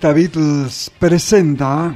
[0.00, 1.92] Revista Beatles presenta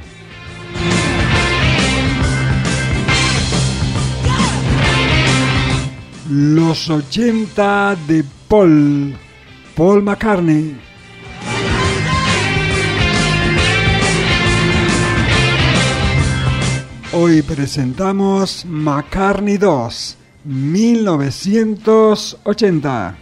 [6.29, 9.17] Los 80 de Paul,
[9.77, 10.77] Paul McCartney.
[17.13, 23.22] Hoy presentamos McCartney 2, 1980.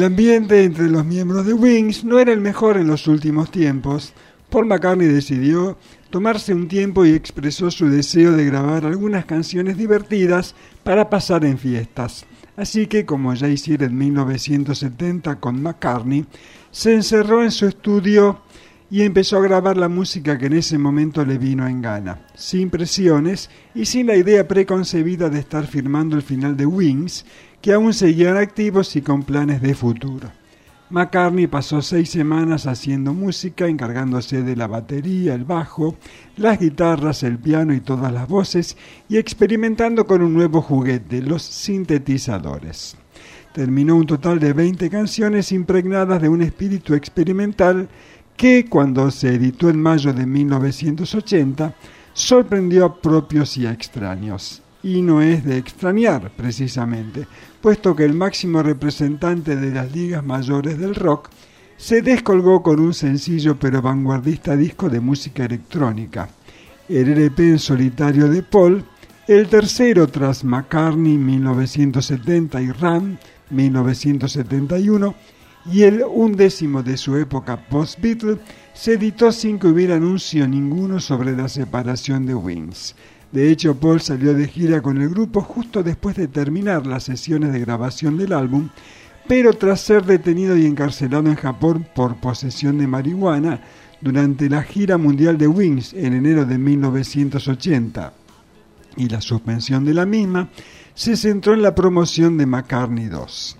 [0.00, 4.14] El ambiente entre los miembros de Wings no era el mejor en los últimos tiempos.
[4.48, 5.76] Paul McCartney decidió
[6.08, 10.54] tomarse un tiempo y expresó su deseo de grabar algunas canciones divertidas
[10.84, 12.24] para pasar en fiestas.
[12.56, 16.24] Así que, como ya hiciera en 1970 con McCartney,
[16.70, 18.40] se encerró en su estudio
[18.90, 22.70] y empezó a grabar la música que en ese momento le vino en gana, sin
[22.70, 27.24] presiones y sin la idea preconcebida de estar firmando el final de Wings,
[27.60, 30.30] que aún seguían activos y con planes de futuro.
[30.90, 35.96] McCartney pasó seis semanas haciendo música, encargándose de la batería, el bajo,
[36.36, 38.76] las guitarras, el piano y todas las voces,
[39.08, 42.96] y experimentando con un nuevo juguete, los sintetizadores.
[43.52, 47.88] Terminó un total de 20 canciones impregnadas de un espíritu experimental
[48.36, 51.72] que, cuando se editó en mayo de 1980,
[52.12, 57.26] sorprendió a propios y a extraños y no es de extrañar precisamente,
[57.60, 61.28] puesto que el máximo representante de las ligas mayores del rock
[61.76, 66.28] se descolgó con un sencillo pero vanguardista disco de música electrónica,
[66.88, 68.84] el LP en solitario de Paul,
[69.26, 73.16] el tercero tras McCartney 1970 y Ram
[73.50, 75.14] 1971,
[75.72, 78.38] y el undécimo de su época post-Beatle,
[78.72, 82.94] se editó sin que hubiera anuncio ninguno sobre la separación de Wings.
[83.32, 87.52] De hecho, Paul salió de gira con el grupo justo después de terminar las sesiones
[87.52, 88.70] de grabación del álbum,
[89.28, 93.60] pero tras ser detenido y encarcelado en Japón por posesión de marihuana
[94.00, 98.14] durante la gira mundial de Wings en enero de 1980
[98.96, 100.48] y la suspensión de la misma,
[100.94, 103.56] se centró en la promoción de McCartney 2.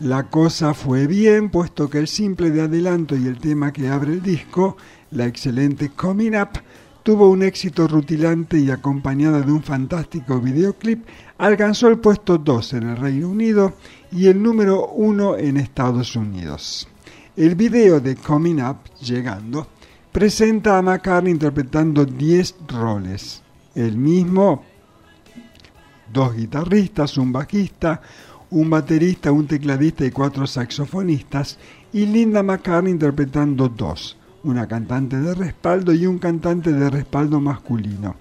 [0.00, 4.12] La cosa fue bien, puesto que el simple de adelanto y el tema que abre
[4.12, 4.76] el disco,
[5.10, 6.60] la excelente Coming Up,
[7.02, 11.06] tuvo un éxito rutilante y acompañada de un fantástico videoclip,
[11.38, 13.74] alcanzó el puesto 2 en el Reino Unido
[14.12, 16.88] y el número 1 en Estados Unidos.
[17.36, 19.66] El video de Coming Up, llegando,
[20.12, 23.42] presenta a McCartney interpretando 10 roles.
[23.74, 24.64] El mismo,
[26.12, 28.02] dos guitarristas, un bajista,
[28.50, 31.58] un baterista, un tecladista y cuatro saxofonistas,
[31.92, 38.16] y Linda McCartney interpretando dos una cantante de respaldo y un cantante de respaldo masculino.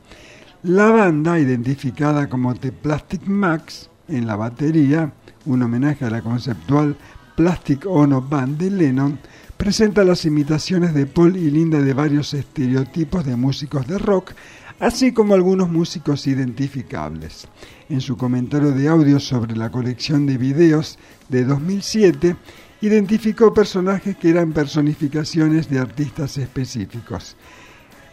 [0.63, 5.13] La banda, identificada como The Plastic Max en la batería,
[5.45, 6.97] un homenaje a la conceptual
[7.35, 9.19] Plastic Ono Band de Lennon,
[9.55, 14.31] presenta las imitaciones de Paul y Linda de varios estereotipos de músicos de rock,
[14.79, 17.47] así como algunos músicos identificables.
[17.87, 20.99] En su comentario de audio sobre la colección de videos
[21.29, 22.35] de 2007,
[22.81, 27.35] identificó personajes que eran personificaciones de artistas específicos,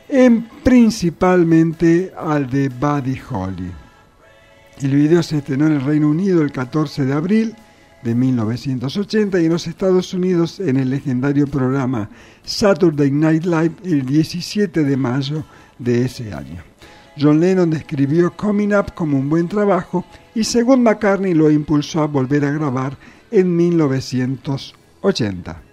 [0.09, 3.73] en principalmente al de Buddy Holly.
[4.83, 7.56] El video se estrenó en el Reino Unido el 14 de abril
[8.03, 12.11] de 1980 y en los Estados Unidos en el legendario programa
[12.44, 15.44] Saturday Night Live el 17 de mayo
[15.79, 16.63] de ese año.
[17.19, 20.05] John Lennon describió Coming Up como un buen trabajo
[20.35, 22.96] y según McCartney lo impulsó a volver a grabar
[23.31, 25.66] en 1980.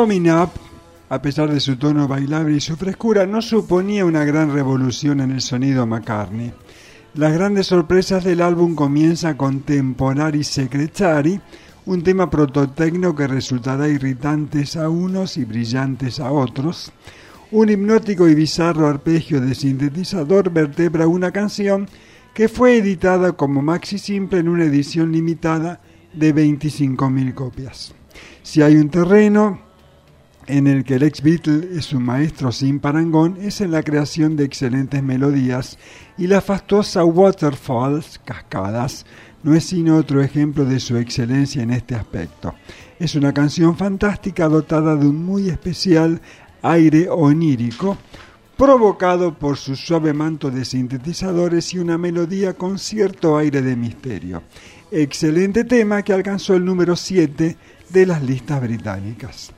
[0.00, 0.48] Coming Up,
[1.10, 5.30] a pesar de su tono bailable y su frescura, no suponía una gran revolución en
[5.30, 6.54] el sonido McCartney.
[7.12, 11.38] Las grandes sorpresas del álbum comienza con Temporary Secretary,
[11.84, 16.92] un tema prototecno que resultará irritantes a unos y brillantes a otros.
[17.50, 21.86] Un hipnótico y bizarro arpegio de sintetizador vertebra una canción
[22.32, 25.82] que fue editada como maxi simple en una edición limitada
[26.14, 27.94] de 25.000 copias.
[28.42, 29.69] Si hay un terreno,
[30.50, 34.36] en el que el ex Beatle es un maestro sin parangón es en la creación
[34.36, 35.78] de excelentes melodías
[36.18, 39.06] y la fastuosa Waterfalls, Cascadas,
[39.42, 42.54] no es sino otro ejemplo de su excelencia en este aspecto.
[42.98, 46.20] Es una canción fantástica dotada de un muy especial
[46.62, 47.96] aire onírico,
[48.56, 54.42] provocado por su suave manto de sintetizadores y una melodía con cierto aire de misterio.
[54.90, 57.56] Excelente tema que alcanzó el número 7
[57.88, 59.52] de las listas británicas.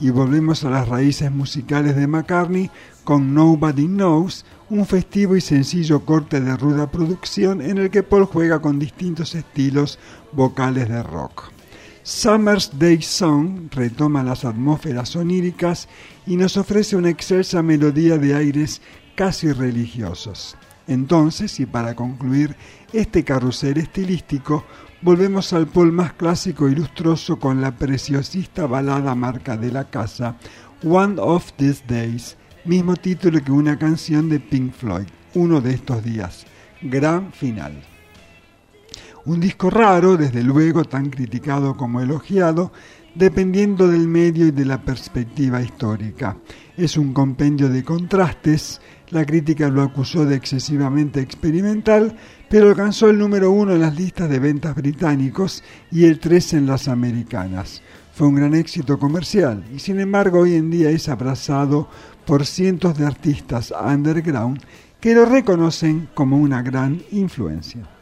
[0.00, 2.70] Y volvemos a las raíces musicales de McCartney
[3.04, 8.24] con Nobody Knows, un festivo y sencillo corte de ruda producción en el que Paul
[8.24, 9.98] juega con distintos estilos
[10.32, 11.52] vocales de rock.
[12.02, 15.88] Summer's Day Song retoma las atmósferas oníricas
[16.26, 18.82] y nos ofrece una excelsa melodía de aires
[19.14, 20.56] casi religiosos.
[20.86, 22.56] Entonces, y para concluir
[22.92, 24.64] este carrusel estilístico,
[25.04, 30.38] volvemos al Paul más clásico y lustroso con la preciosista balada marca de la casa,
[30.82, 36.02] One of These Days, mismo título que una canción de Pink Floyd, uno de estos
[36.02, 36.46] días.
[36.80, 37.82] Gran final.
[39.26, 42.72] Un disco raro, desde luego tan criticado como elogiado,
[43.14, 46.38] dependiendo del medio y de la perspectiva histórica.
[46.78, 52.16] Es un compendio de contrastes, la crítica lo acusó de excesivamente experimental,
[52.48, 56.66] pero alcanzó el número uno en las listas de ventas británicos y el tres en
[56.66, 57.82] las americanas.
[58.12, 61.88] Fue un gran éxito comercial y sin embargo hoy en día es abrazado
[62.26, 64.60] por cientos de artistas underground
[65.00, 67.93] que lo reconocen como una gran influencia.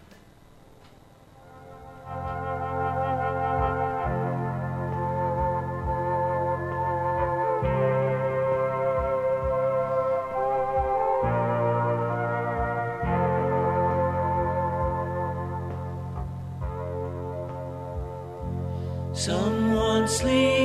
[19.24, 20.61] Someone sleep.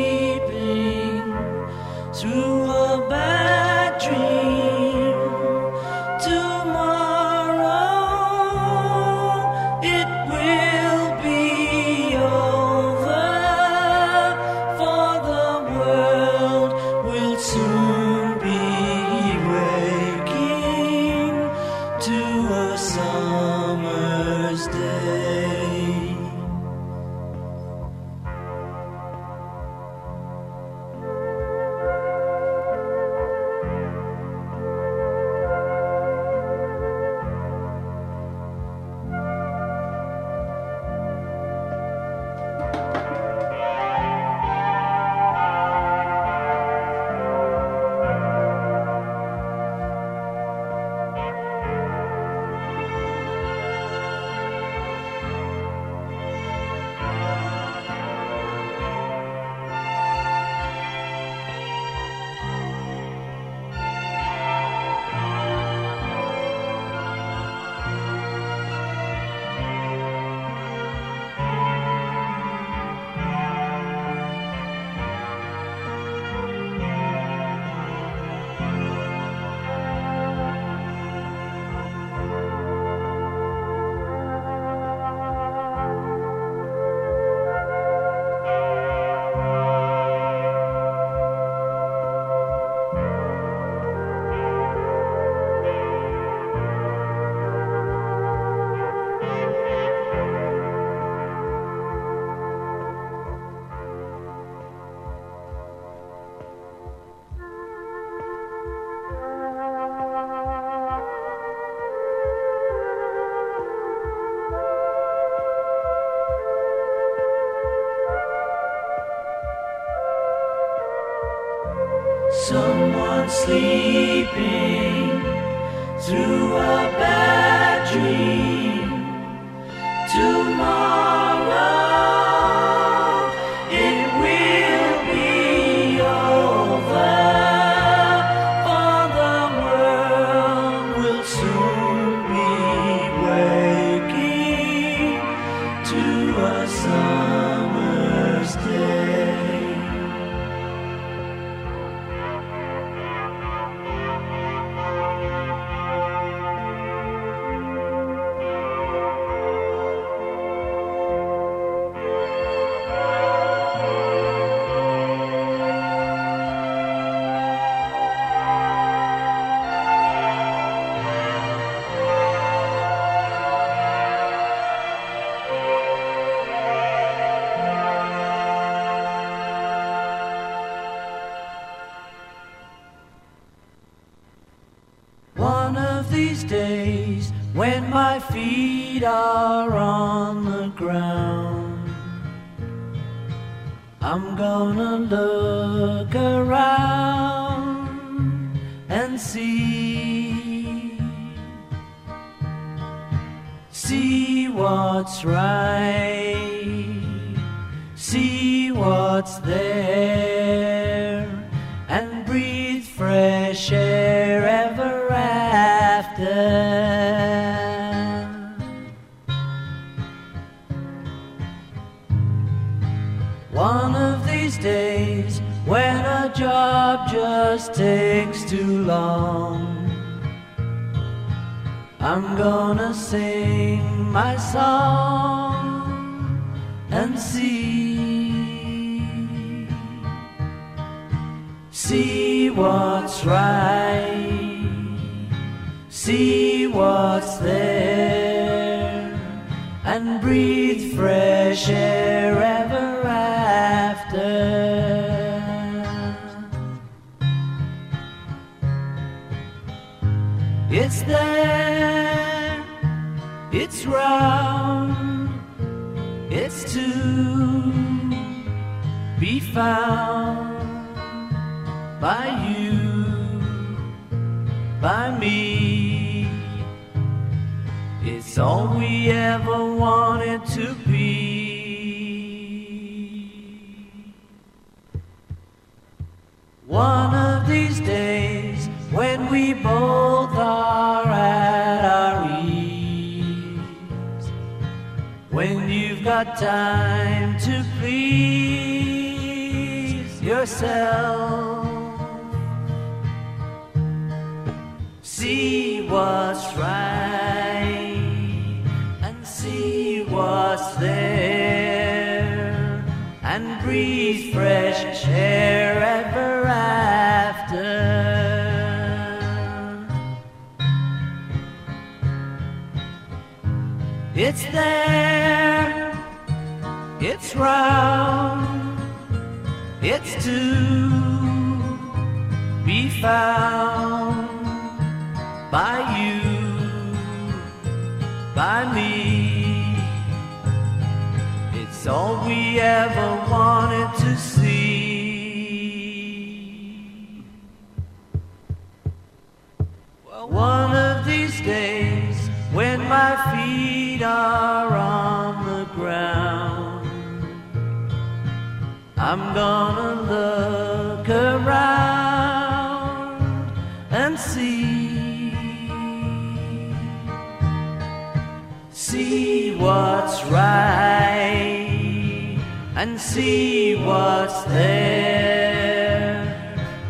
[372.77, 376.21] And see what's there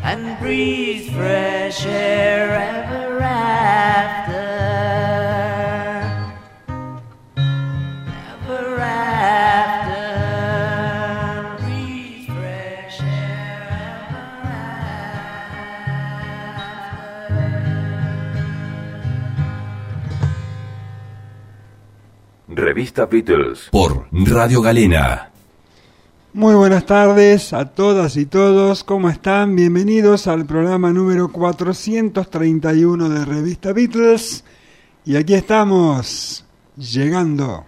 [0.04, 4.50] and breathe fresh air ever after.
[7.38, 10.04] Ever after.
[11.64, 13.70] Breathe fresh air
[22.50, 25.27] ever Revista Beatles por Radio Galena.
[26.38, 29.56] Muy buenas tardes a todas y todos, ¿cómo están?
[29.56, 34.44] Bienvenidos al programa número 431 de Revista Beatles.
[35.04, 36.46] Y aquí estamos,
[36.78, 37.66] llegando.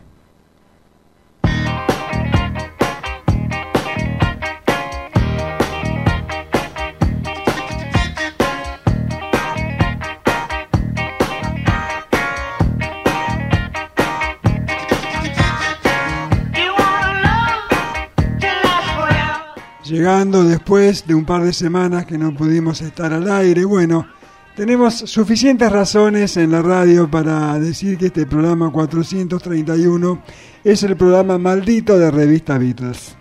[19.99, 24.07] Llegando después de un par de semanas que no pudimos estar al aire, bueno,
[24.55, 30.23] tenemos suficientes razones en la radio para decir que este programa 431
[30.63, 33.17] es el programa maldito de revista Beatles.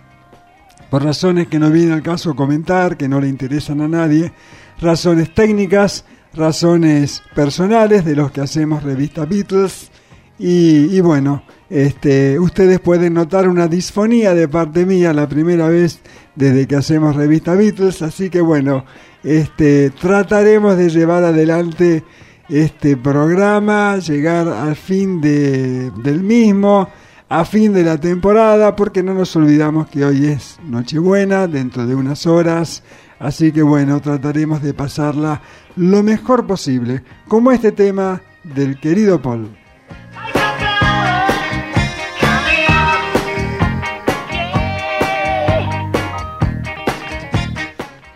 [0.89, 4.31] Por razones que no viene al caso comentar, que no le interesan a nadie,
[4.79, 9.91] razones técnicas, razones personales de los que hacemos revista Beatles
[10.37, 15.99] y, y bueno, este, ustedes pueden notar una disfonía de parte mía la primera vez
[16.39, 18.85] desde que hacemos revista Beatles, así que bueno,
[19.25, 22.05] este, trataremos de llevar adelante
[22.47, 26.87] este programa, llegar al fin de, del mismo,
[27.27, 31.93] a fin de la temporada, porque no nos olvidamos que hoy es Nochebuena, dentro de
[31.93, 32.83] unas horas,
[33.19, 35.41] así que bueno, trataremos de pasarla
[35.75, 39.49] lo mejor posible, como este tema del querido Paul.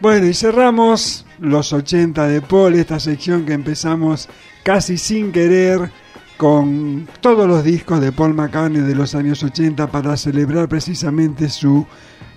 [0.04, 4.28] Bueno, y cerramos los 80 de Paul, esta sección que empezamos
[4.62, 5.94] casi sin querer
[6.36, 11.88] con todos los discos de Paul McCartney de los años 80 para celebrar precisamente su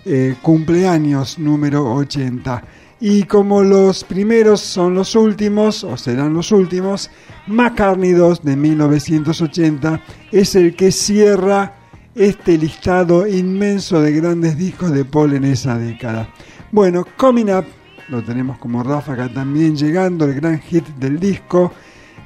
[0.05, 2.63] eh, cumpleaños número 80.
[3.01, 7.11] Y como los primeros son los últimos, o serán los últimos,
[7.49, 10.01] McCartney 2 de 1980
[10.31, 11.75] es el que cierra
[12.15, 16.29] este listado inmenso de grandes discos de Paul en esa década.
[16.77, 17.65] Bueno, Coming Up,
[18.11, 21.73] lo tenemos como ráfaga también llegando, el gran hit del disco.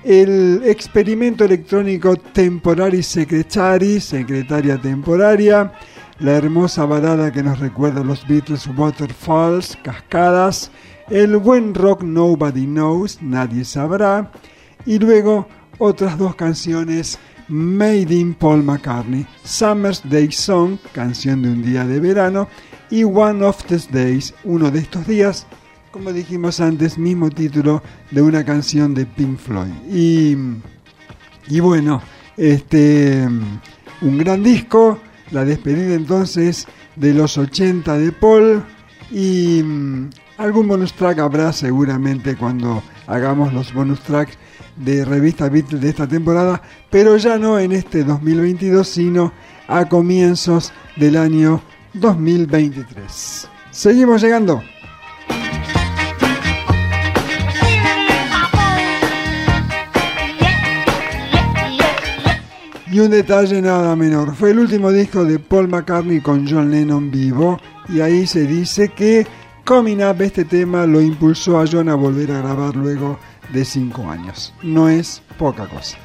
[0.03, 5.73] El experimento electrónico Temporary Secretary, secretaria temporaria.
[6.19, 10.73] La hermosa balada que nos recuerda a los Beatles Waterfalls, cascadas.
[11.09, 14.33] El buen rock Nobody Knows, nadie sabrá.
[14.85, 15.47] Y luego
[15.79, 21.99] otras dos canciones Made in Paul McCartney, Summer's Day Song, canción de un día de
[21.99, 22.49] verano,
[22.91, 25.47] y One of These Days, uno de estos días,
[25.91, 29.73] como dijimos antes, mismo título de una canción de Pink Floyd.
[29.91, 30.37] Y,
[31.49, 32.03] y bueno,
[32.37, 33.29] este,
[34.03, 34.99] un gran disco,
[35.31, 38.65] la despedida entonces de los 80 de Paul
[39.11, 44.39] y mm, algún bonus track habrá seguramente cuando hagamos los bonus tracks
[44.77, 49.33] de revista Beatles de esta temporada, pero ya no en este 2022, sino
[49.69, 51.63] a comienzos del año
[51.95, 53.49] 2023.
[53.71, 54.63] Seguimos llegando.
[62.93, 67.09] Y un detalle nada menor, fue el último disco de Paul McCartney con John Lennon
[67.09, 69.25] vivo y ahí se dice que
[69.65, 73.17] Coming Up este tema lo impulsó a John a volver a grabar luego
[73.53, 74.53] de 5 años.
[74.65, 75.99] No es poca cosa.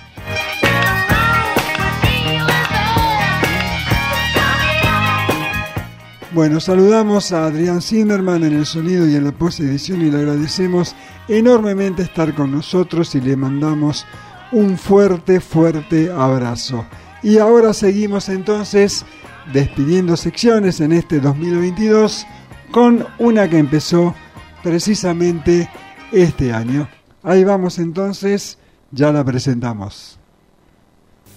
[6.36, 10.94] Bueno, saludamos a Adrián Zimmerman en el sonido y en la post-edición y le agradecemos
[11.30, 14.06] enormemente estar con nosotros y le mandamos
[14.52, 16.86] un fuerte, fuerte abrazo.
[17.24, 19.06] Y ahora seguimos entonces
[19.54, 22.28] despidiendo secciones en este 2022
[22.70, 24.14] con una que empezó
[24.62, 25.70] precisamente
[26.12, 26.90] este año.
[27.24, 28.58] Ahí vamos entonces,
[28.92, 30.20] ya la presentamos.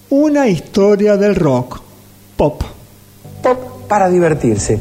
[0.09, 1.79] Una historia del rock.
[2.35, 2.63] Pop.
[3.41, 4.79] Pop para divertirse.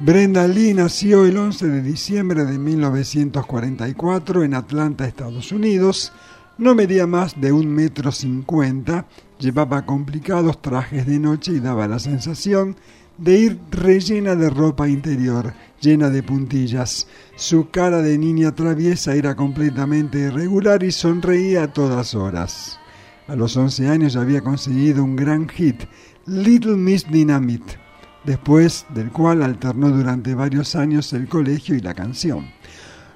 [0.00, 6.12] Brenda Lee nació el 11 de diciembre de 1944 en Atlanta, Estados Unidos.
[6.56, 9.04] No medía más de un metro cincuenta,
[9.38, 12.76] llevaba complicados trajes de noche y daba la sensación
[13.18, 17.08] de ir rellena de ropa interior, llena de puntillas.
[17.36, 22.78] Su cara de niña traviesa era completamente irregular y sonreía a todas horas.
[23.26, 25.82] A los 11 años había conseguido un gran hit,
[26.26, 27.78] Little Miss Dynamite,
[28.24, 32.50] después del cual alternó durante varios años el colegio y la canción.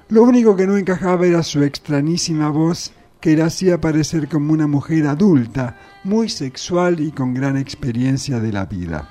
[0.09, 2.91] Lo único que no encajaba era su extrañísima voz
[3.23, 8.51] que la hacía parecer como una mujer adulta, muy sexual y con gran experiencia de
[8.51, 9.07] la vida.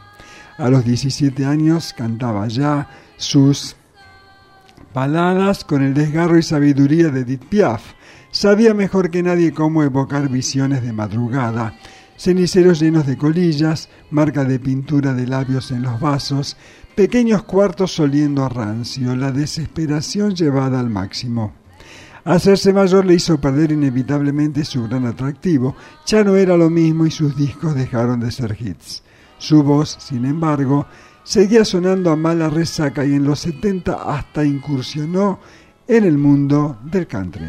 [0.59, 3.75] A los 17 años cantaba ya sus
[4.93, 7.95] baladas con el desgarro y sabiduría de Edith Piaf.
[8.31, 11.79] Sabía mejor que nadie cómo evocar visiones de madrugada,
[12.19, 16.59] ceniceros llenos de colillas, marca de pintura de labios en los vasos,
[16.95, 21.62] pequeños cuartos oliendo a rancio, la desesperación llevada al máximo.
[22.25, 25.75] Hacerse mayor le hizo perder inevitablemente su gran atractivo,
[26.07, 29.03] ya no era lo mismo y sus discos dejaron de ser hits.
[29.39, 30.87] Su voz, sin embargo,
[31.25, 35.41] seguía sonando a mala resaca y en los 70 hasta incursionó
[35.89, 37.49] en el mundo del country.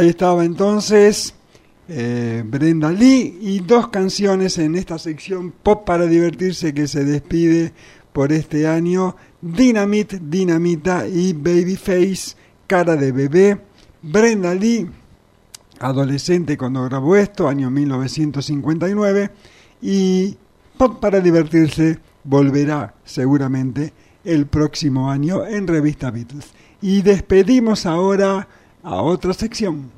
[0.00, 1.34] Ahí estaba entonces
[1.86, 7.74] eh, Brenda Lee y dos canciones en esta sección pop para divertirse que se despide
[8.14, 9.14] por este año.
[9.42, 12.34] Dynamite, Dinamita y Babyface,
[12.66, 13.60] cara de bebé.
[14.00, 14.88] Brenda Lee,
[15.80, 19.30] adolescente cuando grabó esto, año 1959.
[19.82, 20.34] Y
[20.78, 23.92] pop para divertirse volverá seguramente
[24.24, 26.54] el próximo año en Revista Beatles.
[26.80, 28.48] Y despedimos ahora
[28.82, 29.90] a otra sección.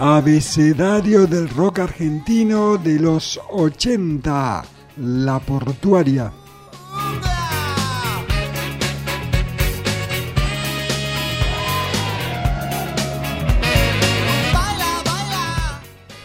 [0.00, 4.64] Abecedario del rock argentino de los 80,
[4.96, 6.32] La Portuaria.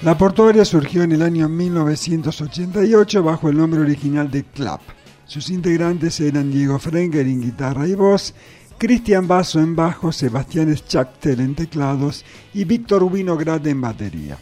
[0.04, 4.82] La Portuaria surgió en el año 1988 bajo el nombre original de Clap.
[5.26, 8.34] Sus integrantes eran Diego Frenger en guitarra y voz,
[8.78, 14.38] Cristian Basso en bajo, Sebastián Schachtel en teclados y Víctor Winograd en batería.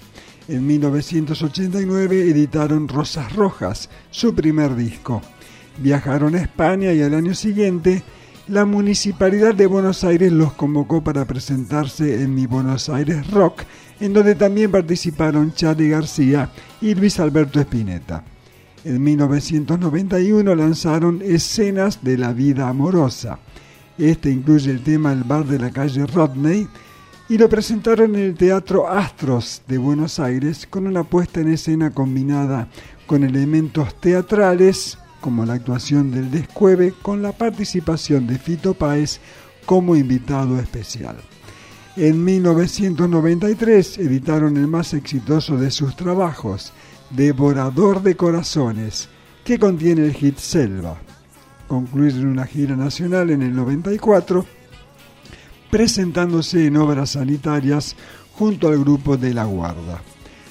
[0.47, 5.21] En 1989 editaron Rosas Rojas, su primer disco.
[5.77, 8.01] Viajaron a España y al año siguiente
[8.47, 13.61] la Municipalidad de Buenos Aires los convocó para presentarse en Mi Buenos Aires Rock,
[14.01, 16.49] en donde también participaron Charlie García
[16.81, 18.23] y Luis Alberto Spinetta.
[18.83, 23.37] En 1991 lanzaron Escenas de la Vida Amorosa.
[23.99, 26.67] Este incluye el tema El bar de la calle Rodney
[27.29, 31.91] y lo presentaron en el Teatro Astros de Buenos Aires con una puesta en escena
[31.91, 32.69] combinada
[33.05, 39.19] con elementos teatrales como la actuación del Descueve con la participación de Fito Páez
[39.67, 41.17] como invitado especial.
[41.97, 46.71] En 1993 editaron el más exitoso de sus trabajos,
[47.09, 49.09] Devorador de Corazones,
[49.43, 50.97] que contiene el hit Selva.
[51.67, 54.45] Concluyeron una gira nacional en el 94,
[55.69, 57.97] presentándose en obras sanitarias
[58.35, 60.01] junto al grupo de La Guarda.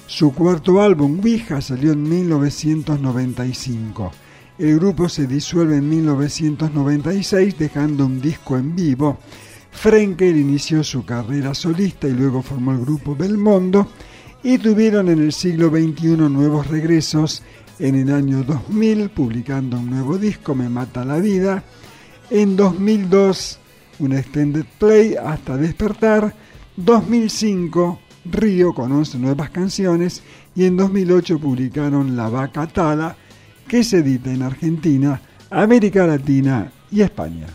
[0.05, 4.11] Su cuarto álbum, Ouija, salió en 1995.
[4.59, 9.17] El grupo se disuelve en 1996 dejando un disco en vivo.
[9.71, 13.87] Frenkel inició su carrera solista y luego formó el grupo Belmondo
[14.43, 17.43] y tuvieron en el siglo XXI nuevos regresos.
[17.79, 21.63] En el año 2000 publicando un nuevo disco, Me Mata la Vida,
[22.29, 23.59] en 2002
[23.99, 26.35] un extended play hasta despertar,
[26.75, 30.21] 2005 Río con 11 nuevas canciones.
[30.55, 33.15] Y en 2008 publicaron La Vaca Tala
[33.67, 37.47] que se edita en Argentina, América Latina y España.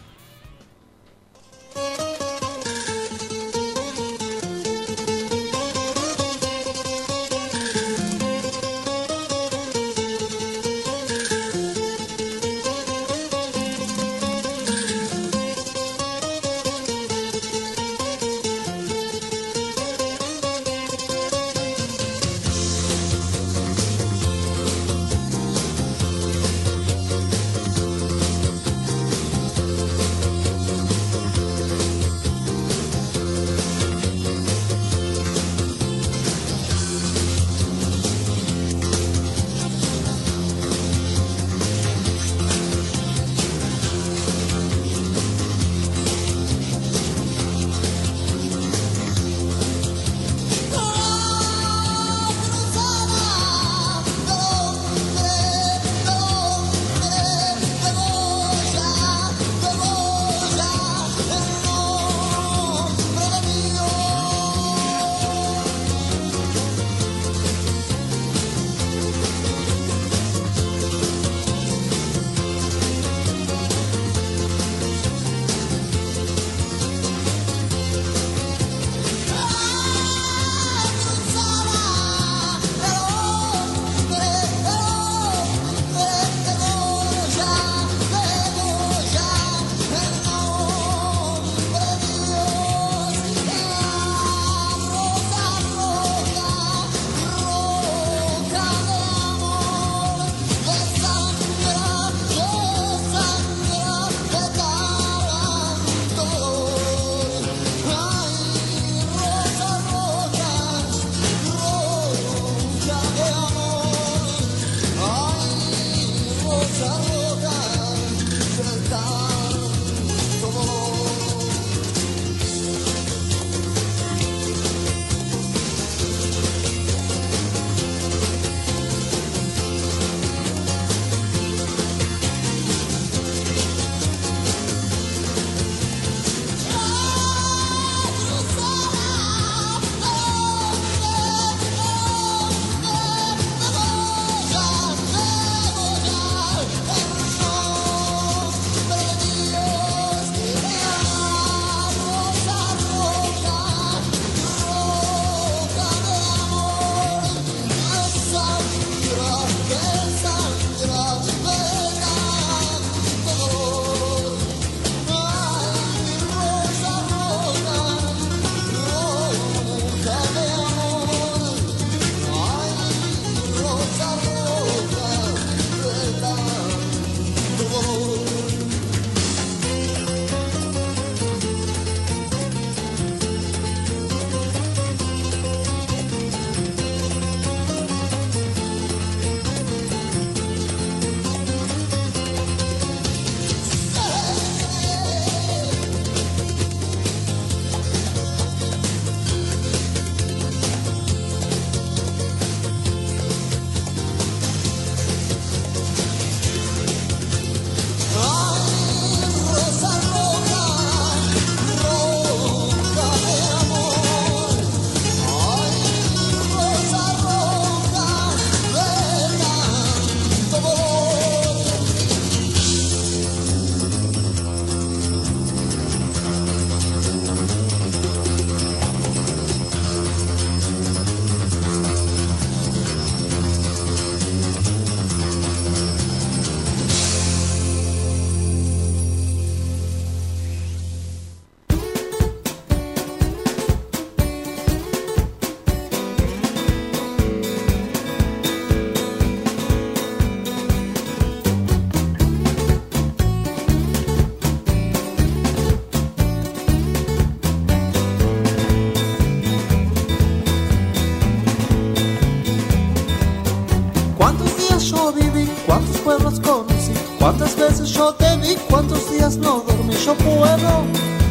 [267.56, 268.54] ¿Cuántas veces yo te vi?
[268.68, 269.94] ¿Cuántos días no dormí?
[270.04, 270.84] Yo puedo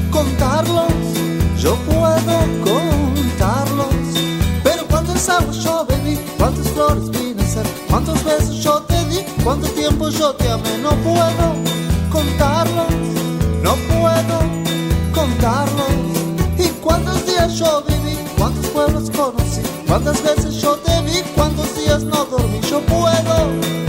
[0.10, 0.92] contarlos,
[1.56, 3.94] yo puedo contarlos.
[4.64, 6.18] Pero ¿cuántas aguas yo bebí?
[6.40, 7.68] ¿Cuántas flores vine a ser?
[7.92, 9.20] ¿Cuántas veces yo te di?
[9.44, 10.80] ¿Cuánto tiempo yo te amé?
[10.80, 11.54] No puedo
[12.12, 12.88] contarlos,
[13.62, 14.40] no puedo
[15.14, 15.94] contarlos.
[16.58, 18.18] ¿Y cuántos días yo viví?
[18.36, 19.62] ¿Cuántos pueblos conocí?
[19.88, 21.22] ¿Cuántas veces yo te vi?
[21.36, 22.60] ¿Cuántos días no dormí?
[22.62, 23.85] Yo puedo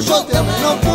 [0.00, 0.89] hoje eu não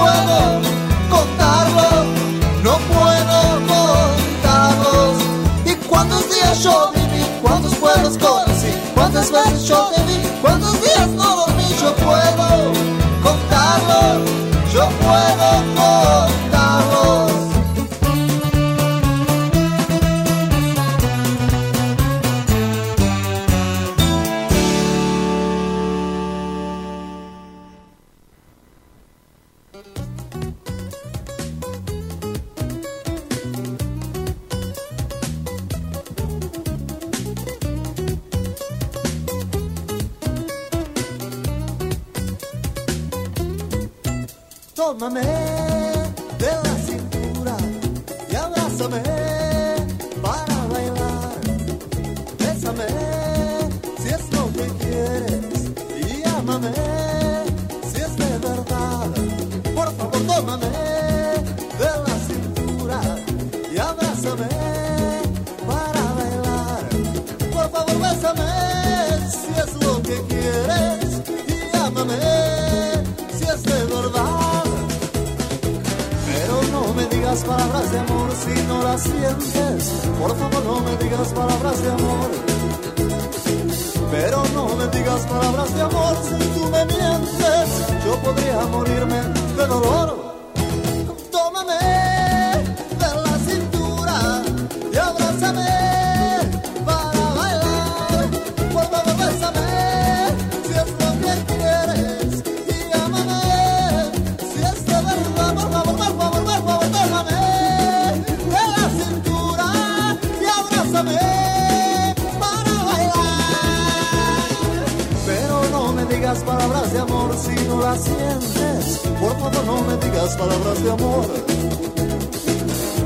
[117.86, 121.26] por favor no me digas palabras de amor.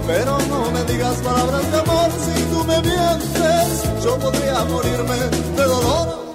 [0.08, 5.16] Pero no me digas palabras de amor si tú me mientes, yo podría morirme
[5.58, 6.29] de dolor.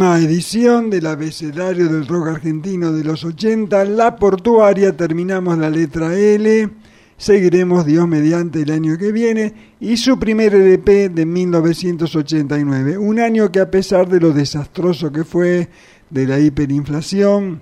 [0.00, 6.70] Edición del abecedario del rock argentino de los 80, La Portuaria, terminamos la letra L,
[7.16, 13.50] seguiremos Dios mediante el año que viene y su primer LP de 1989, un año
[13.50, 15.68] que a pesar de lo desastroso que fue,
[16.10, 17.60] de la hiperinflación,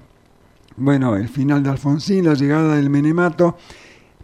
[0.77, 3.57] bueno, el final de Alfonsín, la llegada del Menemato,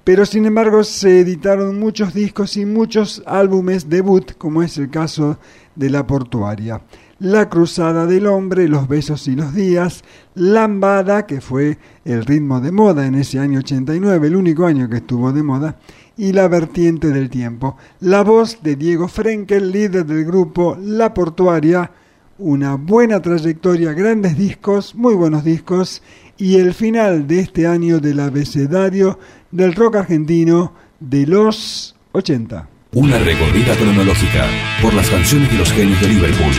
[0.04, 5.38] pero sin embargo se editaron muchos discos y muchos álbumes debut, como es el caso
[5.74, 6.82] de La Portuaria.
[7.22, 10.02] La Cruzada del Hombre, Los Besos y los Días,
[10.34, 14.96] Lambada, que fue el ritmo de moda en ese año 89, el único año que
[14.96, 15.76] estuvo de moda,
[16.16, 17.76] y La Vertiente del Tiempo.
[18.00, 21.92] La voz de Diego Frenkel, líder del grupo La Portuaria,
[22.38, 26.02] una buena trayectoria, grandes discos, muy buenos discos,
[26.38, 29.20] y el final de este año del abecedario
[29.52, 32.71] del rock argentino de los 80.
[32.94, 34.46] Una recorrida cronológica
[34.82, 36.52] por las canciones de los genios de Liverpool.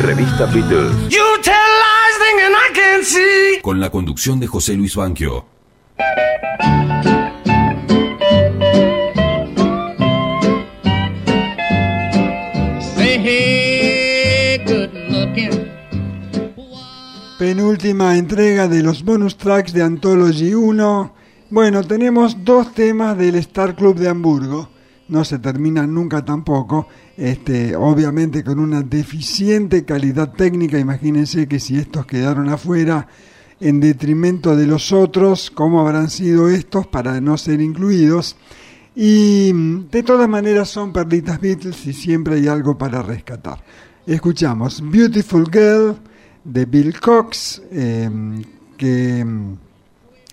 [0.00, 1.10] Revista Beatles.
[1.10, 3.60] You tell lies thinking I can see.
[3.60, 5.44] Con la conducción de José Luis Banquio.
[17.38, 21.21] Penúltima entrega de los bonus tracks de Anthology 1.
[21.52, 24.70] Bueno, tenemos dos temas del Star Club de Hamburgo.
[25.08, 26.88] No se terminan nunca tampoco.
[27.14, 30.78] Este, obviamente con una deficiente calidad técnica.
[30.78, 33.06] Imagínense que si estos quedaron afuera
[33.60, 38.34] en detrimento de los otros, ¿cómo habrán sido estos para no ser incluidos?
[38.96, 43.62] Y mm, de todas maneras son perlitas Beatles y siempre hay algo para rescatar.
[44.06, 45.98] Escuchamos Beautiful Girl
[46.44, 48.08] de Bill Cox, eh,
[48.78, 49.52] que mm,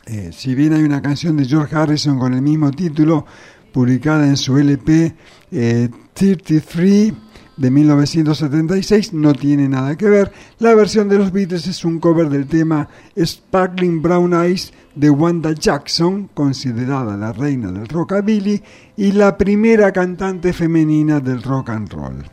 [0.06, 3.26] eh, si bien hay una canción de George Harrison con el mismo título,
[3.72, 5.16] publicada en su LP
[5.52, 7.14] eh, 33
[7.58, 10.32] de 1976, no tiene nada que ver.
[10.60, 12.88] La versión de los Beatles es un cover del tema
[13.18, 18.64] Sparkling Brown Eyes de Wanda Jackson, considerada la reina del rockabilly
[18.96, 22.24] y la primera cantante femenina del rock and roll.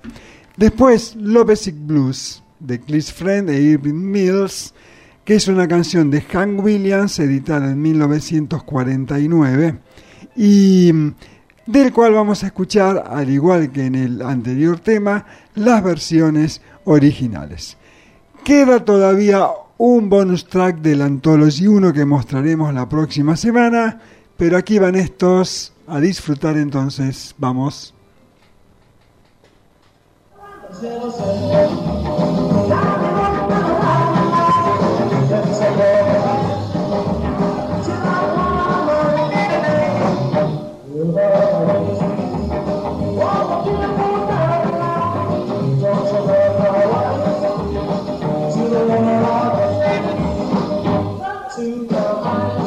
[0.57, 4.73] Después, Lovesick Blues de Cliff Friend e Irving Mills,
[5.27, 9.77] que es una canción de Hank Williams editada en 1949
[10.37, 11.15] y mm,
[11.67, 17.77] del cual vamos a escuchar, al igual que en el anterior tema, las versiones originales.
[18.45, 19.49] Queda todavía
[19.79, 24.01] un bonus track del Anthology 1 que mostraremos la próxima semana,
[24.37, 27.35] pero aquí van estos a disfrutar entonces.
[27.37, 27.93] Vamos.
[52.29, 52.66] Oh.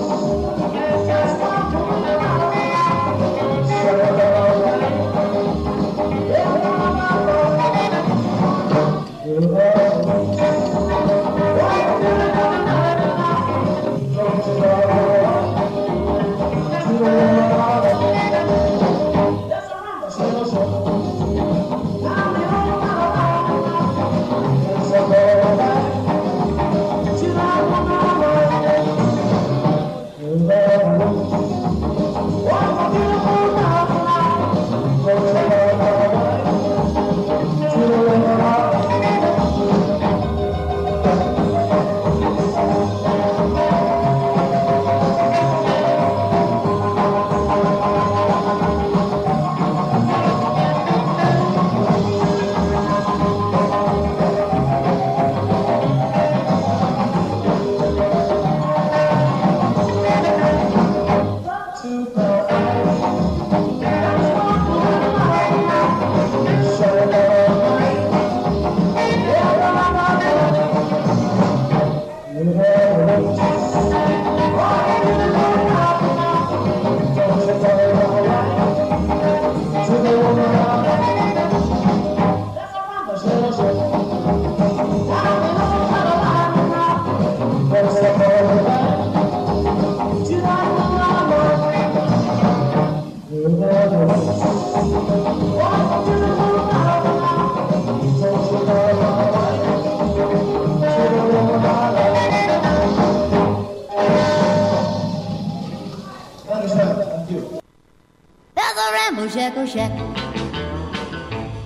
[109.49, 109.91] Shackle shack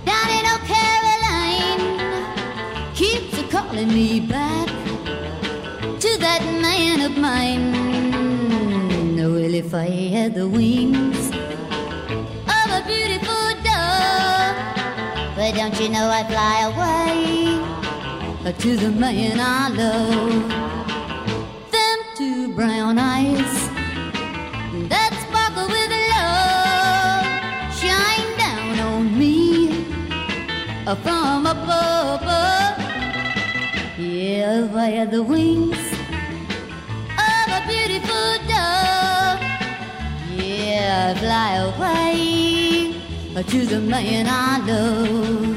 [0.06, 1.84] down in Old Caroline.
[2.96, 4.68] Keeps a calling me back
[6.00, 7.74] to that man of mine.
[9.18, 11.28] Well, if I had the wings
[12.58, 14.56] of a beautiful dove,
[15.36, 17.60] but don't you know I'd fly away
[18.60, 20.63] to the man I love?
[30.98, 32.22] From above.
[33.98, 35.78] Yeah, had the wings
[37.18, 39.42] of a beautiful dove,
[40.38, 42.94] yeah, fly away
[43.44, 45.53] to the man I love.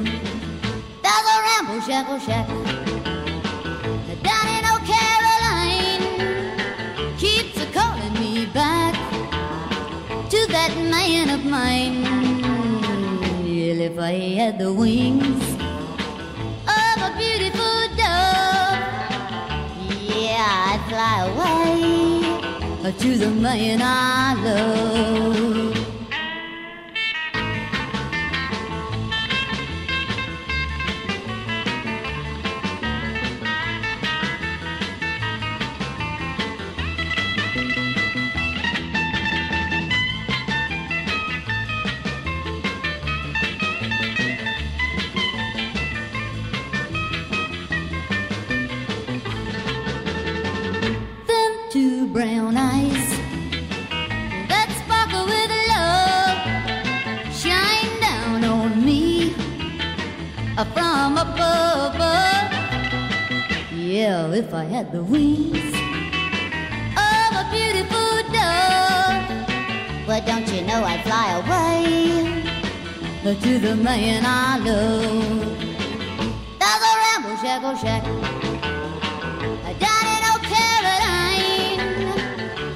[14.47, 15.43] Had the wings
[16.85, 18.79] of a beautiful dove,
[20.07, 25.56] yeah, I'd fly away to the man I love.
[60.65, 61.95] From above.
[63.73, 65.75] Yeah, if I had the wings
[66.97, 72.43] of a beautiful dove, well, don't you know I'd fly away
[73.23, 75.59] to the man I love.
[76.59, 78.05] There's a ramble shackle oh shack
[79.79, 81.81] down in Caroline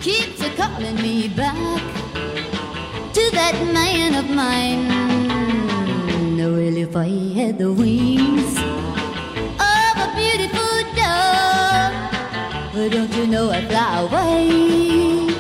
[0.01, 1.57] keeps a calling me back
[3.15, 5.10] to that man of mine.
[6.81, 11.93] If I had the wings of a beautiful dove,
[12.75, 15.35] well, don't you know I'd fly away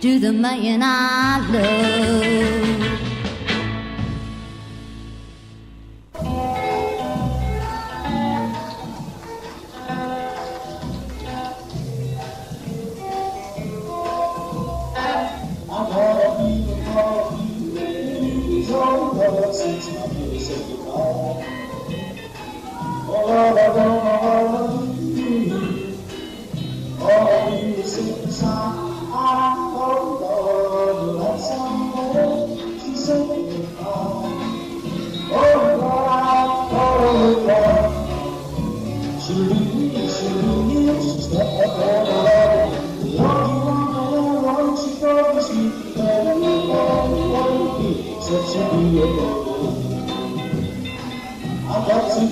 [0.00, 2.65] to the man I love.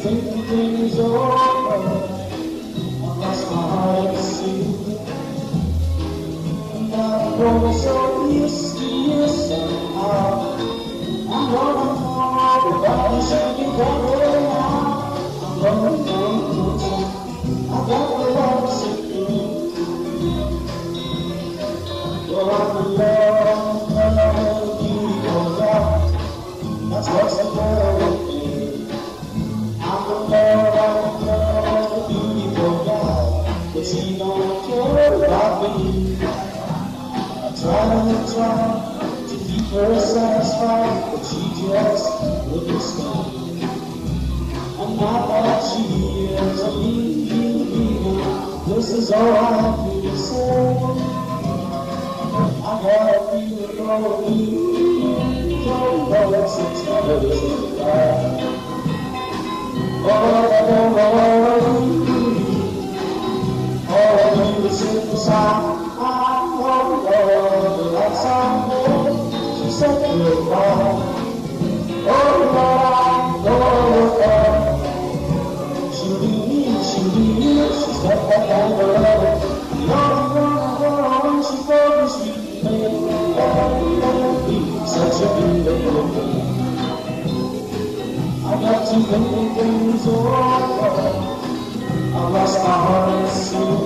[0.04, 1.16] To think things over.
[1.16, 1.88] I
[3.16, 4.64] lost my heart at sea.
[6.82, 10.56] And I'm to you somehow.
[11.32, 13.20] I'm gonna fall, the body
[39.74, 41.98] first satisfied the TGX
[42.52, 42.78] with the.
[44.78, 45.82] And I thought she
[46.30, 47.26] is a mean,
[48.68, 50.78] this is all I have to say.
[52.62, 54.62] I got a feeling for you,
[55.64, 58.14] don't know it's a television guy.
[60.06, 61.30] Oh, oh, oh, oh, oh, oh,
[63.74, 64.46] oh, oh, oh, oh, oh,
[65.24, 67.30] oh, oh, oh, oh, oh,
[67.96, 68.73] oh, oh,
[69.74, 70.94] she said goodbye.
[72.06, 74.38] Oh, Lord, oh, oh,
[75.94, 79.42] she'll be me, she'll be me, she's got that kind of love.
[79.90, 80.82] Lord, Lord,
[81.24, 82.98] Lord, she's very sweet, baby,
[83.98, 86.38] baby, such a beautiful thing.
[88.44, 90.34] I got to think things over.
[92.14, 93.83] I lost my heart, it seems.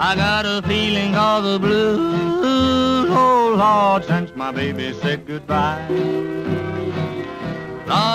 [0.00, 5.84] I got a feeling of the blues, oh Lord, since my baby said goodbye.
[5.88, 6.20] Lord,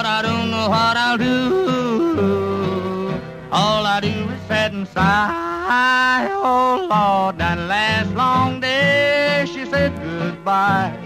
[0.06, 3.20] I don't know what I'll do.
[3.52, 6.30] All I do is sit and sigh.
[6.32, 10.98] Oh Lord, that last long day she said goodbye.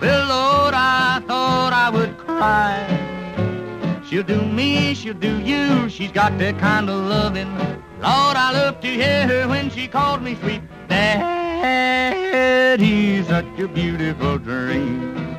[0.00, 2.86] Well, Lord, I thought I would cry.
[4.08, 5.88] She'll do me, she'll do you.
[5.88, 7.50] She's got that kind of loving.
[8.02, 11.22] Lord, I love to hear her when she called me sweet daddy.
[13.22, 15.36] Such a beautiful dream.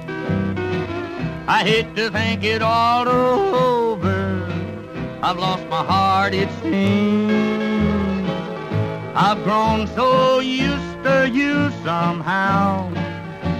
[1.45, 4.47] I hate to think it all over.
[5.22, 8.30] I've lost my heart, it seems.
[9.14, 12.89] I've grown so used to you somehow.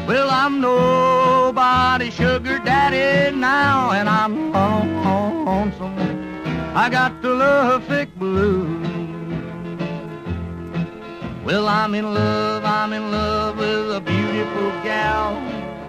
[0.08, 5.98] Well, I'm nobody's sugar daddy now, and I'm lonesome.
[6.74, 8.83] I got the love sick blues.
[11.46, 15.36] Well, I'm in love, I'm in love with a beautiful gal.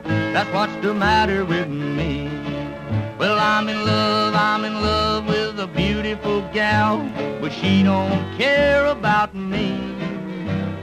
[0.02, 2.28] That's what's the matter with me.
[3.18, 7.08] Well, I'm in love, I'm in love with a beautiful gal,
[7.40, 9.70] but she don't care about me.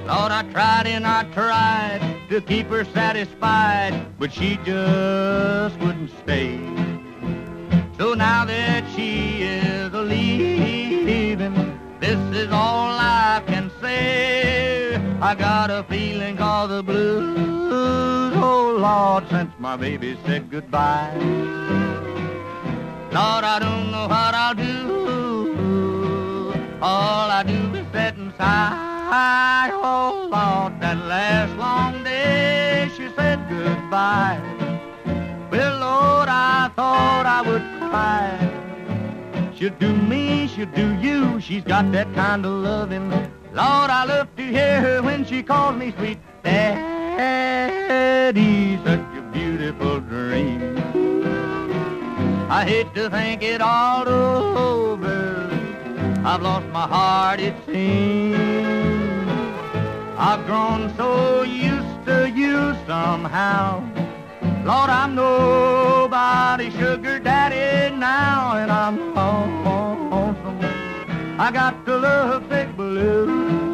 [0.07, 1.99] Lord, I tried and I tried
[2.29, 6.57] to keep her satisfied, but she just wouldn't stay.
[7.97, 11.70] So now that she is leaving,
[12.11, 14.95] this is all I can say.
[15.21, 21.15] I got a feeling of the blues, oh Lord, since my baby said goodbye.
[23.17, 24.81] Lord, I don't know what I'll do.
[26.81, 29.69] All I do is sit and sigh.
[29.71, 34.41] Oh Lord, that last long day she said goodbye.
[35.49, 38.60] Well, Lord, I thought I would cry.
[39.61, 41.39] She'll do me, she'll do you.
[41.39, 43.11] She's got that kind of loving.
[43.11, 46.79] Lord, I love to hear her when she calls me sweet daddy.
[48.83, 50.79] Such a beautiful dream.
[52.49, 55.47] I hate to think it all over.
[56.25, 58.39] I've lost my heart, it seems.
[60.17, 63.83] I've grown so used to you somehow.
[64.63, 69.11] Lord, I'm nobody's sugar daddy now, and I'm.
[71.41, 73.71] I got to love big blue.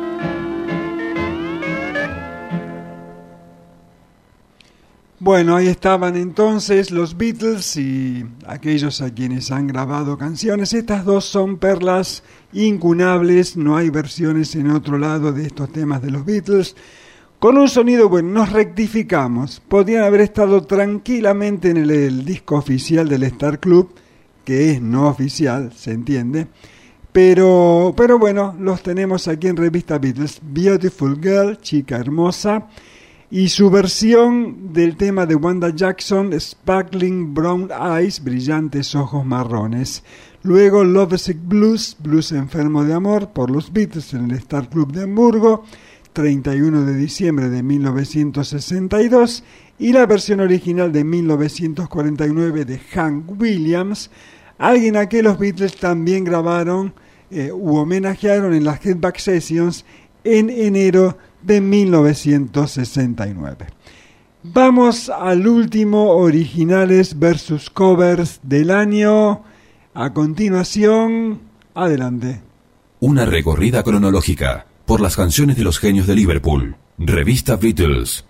[5.19, 10.71] Bueno, ahí estaban entonces los Beatles y aquellos a quienes han grabado canciones.
[10.71, 12.23] Estas dos son perlas
[12.53, 16.77] incunables, no hay versiones en otro lado de estos temas de los Beatles.
[17.39, 19.59] Con un sonido bueno, nos rectificamos.
[19.59, 23.91] Podían haber estado tranquilamente en el, disco oficial del Star Club,
[24.43, 26.47] que es no oficial, se entiende.
[27.11, 30.41] Pero, pero bueno, los tenemos aquí en Revista Beatles.
[30.41, 32.69] Beautiful Girl, chica hermosa.
[33.29, 40.03] Y su versión del tema de Wanda Jackson, Sparkling Brown Eyes, brillantes ojos marrones.
[40.41, 45.03] Luego Lovesick Blues, Blues enfermo de amor, por los Beatles en el Star Club de
[45.03, 45.65] Hamburgo,
[46.18, 49.43] 31 de diciembre de 1962.
[49.78, 54.09] Y la versión original de 1949 de Hank Williams,
[54.57, 56.95] alguien a que los Beatles también grabaron
[57.30, 59.86] eh, u homenajearon en las Headback Sessions
[60.24, 63.68] en enero de 1969.
[64.41, 69.43] Vamos al último originales versus covers del año.
[69.93, 71.41] A continuación,
[71.76, 72.41] adelante.
[73.01, 76.77] Una recorrida cronológica por las canciones de los genios de Liverpool.
[76.97, 78.26] Revista Beatles.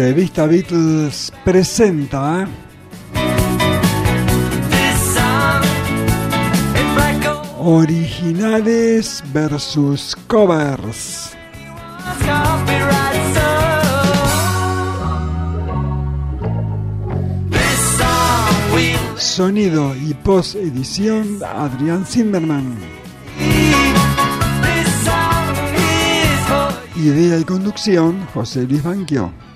[0.00, 2.48] Revista Beatles presenta
[7.58, 11.36] Originales versus covers.
[19.16, 22.74] Sonido y post edición Adrián Zimmerman.
[26.96, 29.49] Idea y conducción José Luis Banquio.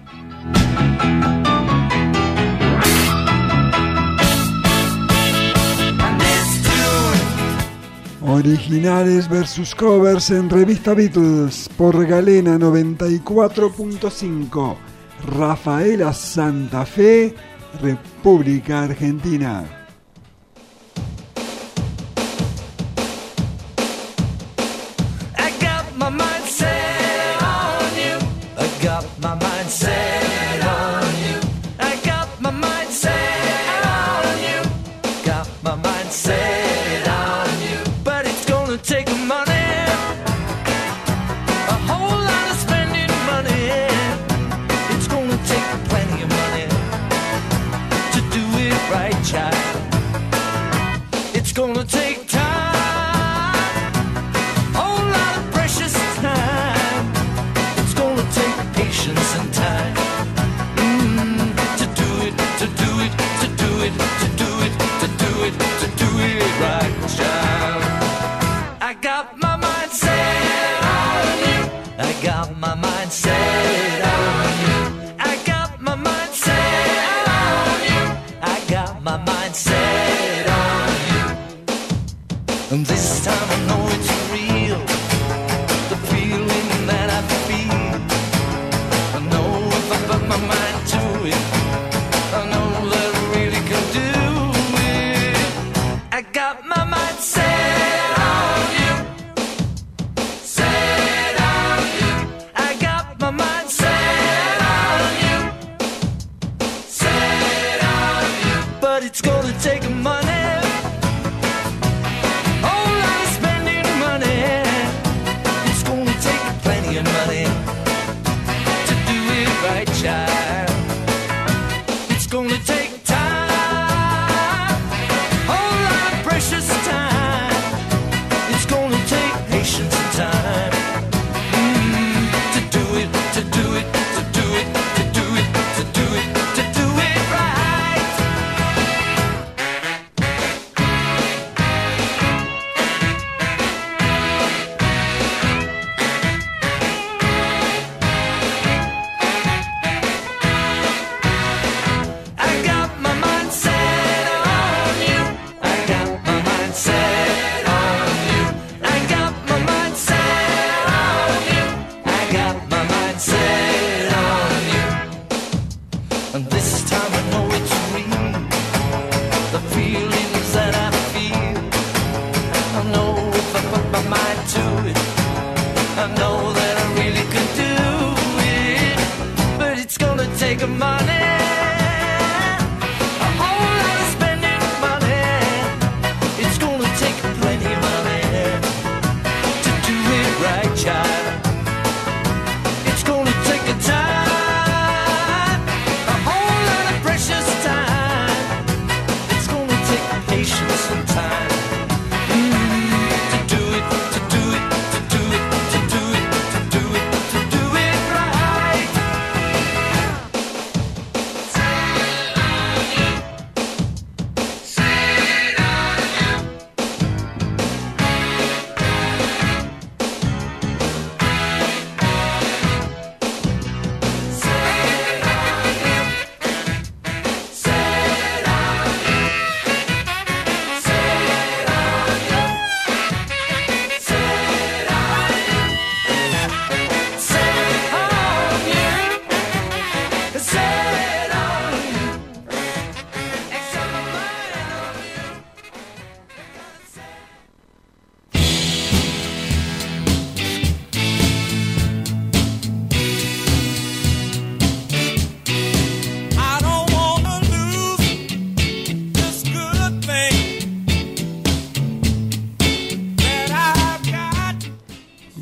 [8.27, 14.77] Originales versus covers en Revista Beatles por Galena 94.5.
[15.27, 17.35] Rafaela Santa Fe,
[17.81, 19.84] República Argentina.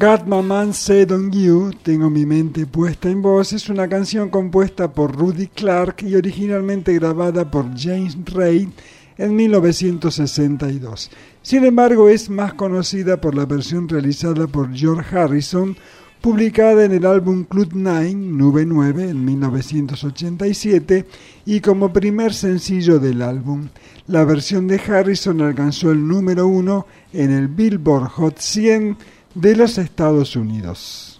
[0.03, 5.47] Gatmaman Sedon You, Tengo mi mente puesta en vos, es una canción compuesta por Rudy
[5.47, 8.69] Clark y originalmente grabada por James Ray
[9.17, 11.09] en 1962.
[11.41, 15.77] Sin embargo, es más conocida por la versión realizada por George Harrison,
[16.21, 21.07] publicada en el álbum Cloud 9, Nube 9, en 1987,
[21.47, 23.69] y como primer sencillo del álbum.
[24.09, 28.97] La versión de Harrison alcanzó el número 1 en el Billboard Hot 100
[29.35, 31.12] de los Estados Unidos.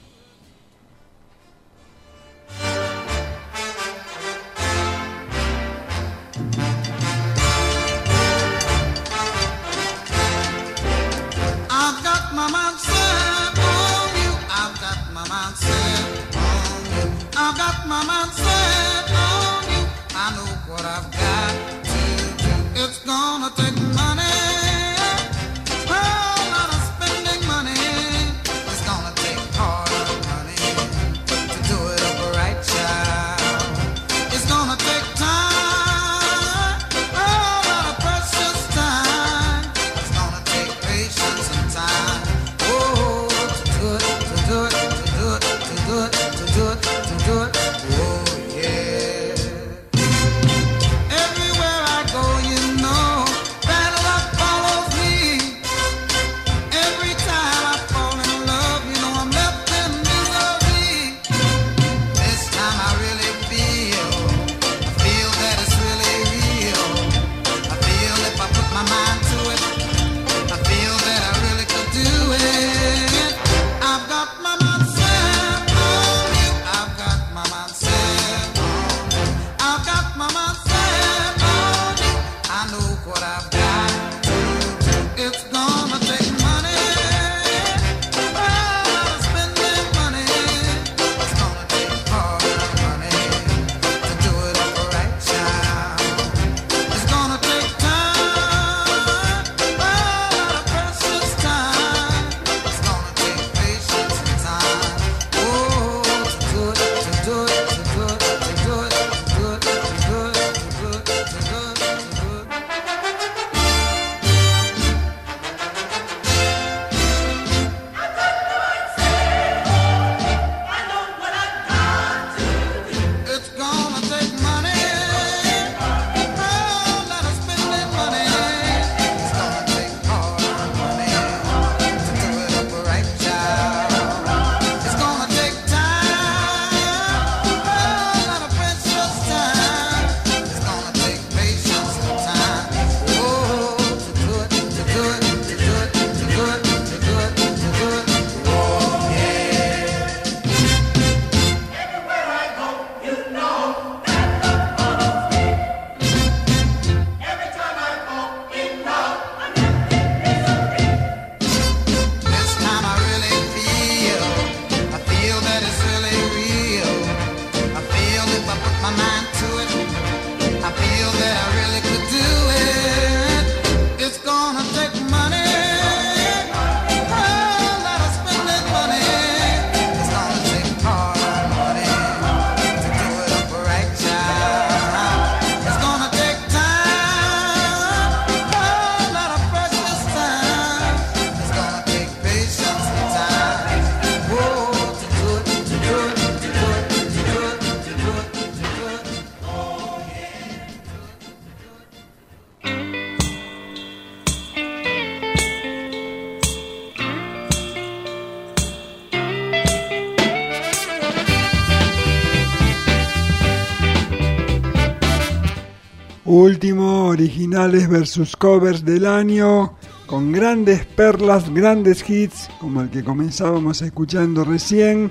[216.71, 219.75] originales versus covers del año,
[220.07, 225.11] con grandes perlas, grandes hits, como el que comenzábamos escuchando recién.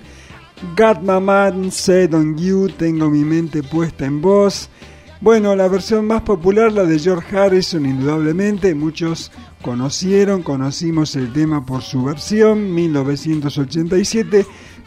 [0.77, 4.69] Got My Man Set On You, Tengo Mi Mente Puesta En Vos.
[5.19, 9.29] Bueno, la versión más popular, la de George Harrison, indudablemente, muchos
[9.61, 14.45] conocieron, conocimos el tema por su versión, 1987,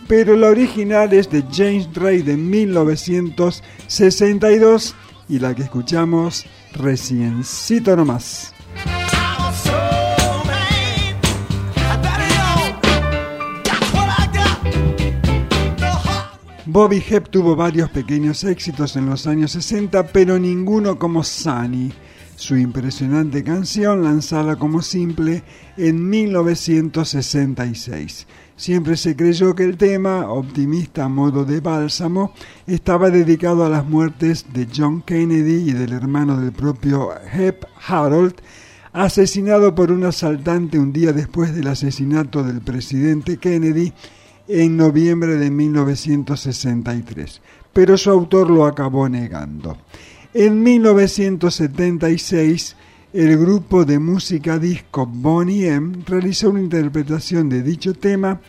[0.09, 4.97] pero la original es de James Ray de 1962
[5.29, 8.53] y la que escuchamos reciencito nomás.
[16.67, 21.93] Bobby Hep tuvo varios pequeños éxitos en los años 60, pero ninguno como Sunny,
[22.35, 25.45] su impresionante canción lanzada como simple
[25.77, 28.27] en 1966.
[28.57, 32.33] Siempre se creyó que el tema, optimista a modo de bálsamo,
[32.69, 38.35] estaba dedicado a las muertes de John Kennedy y del hermano del propio Hep Harold,
[38.93, 43.93] asesinado por un asaltante un día después del asesinato del presidente Kennedy
[44.47, 47.41] en noviembre de 1963,
[47.73, 49.79] pero su autor lo acabó negando.
[50.33, 52.77] En 1976,
[53.15, 58.41] el grupo de música disco Bonnie M realizó una interpretación de dicho tema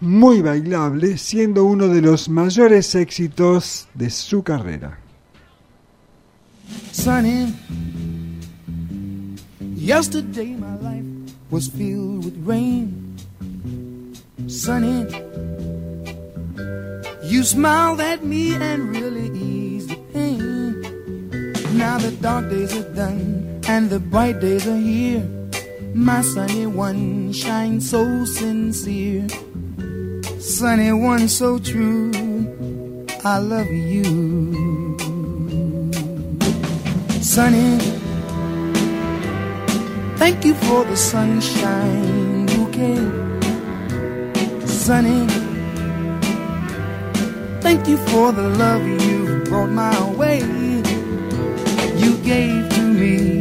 [0.00, 5.00] muy bailable, siendo uno de los mayores éxitos de su carrera.
[6.92, 7.52] Sonny,
[9.74, 11.04] yesterday my life
[11.50, 13.16] was filled with rain.
[14.46, 15.06] Sonny,
[17.24, 20.80] you smiled at me and really eased the pain.
[21.76, 25.22] Now the dark days are done and the bright days are here.
[25.94, 29.28] My sunny one shines so sincere.
[30.40, 32.10] Sunny one so true.
[33.24, 34.96] I love you.
[37.20, 37.78] Sunny,
[40.16, 43.04] thank you for the sunshine bouquet.
[44.66, 45.26] Sunny,
[47.60, 50.40] thank you for the love you brought my way.
[52.02, 53.37] You gave to me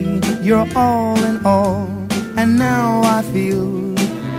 [0.47, 1.89] your all in all,
[2.37, 3.93] and now I feel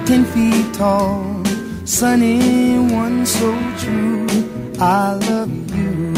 [0.06, 1.44] ten feet tall.
[1.84, 4.26] Sunny one so true,
[4.80, 6.14] I love you.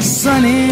[0.00, 0.66] Sunny,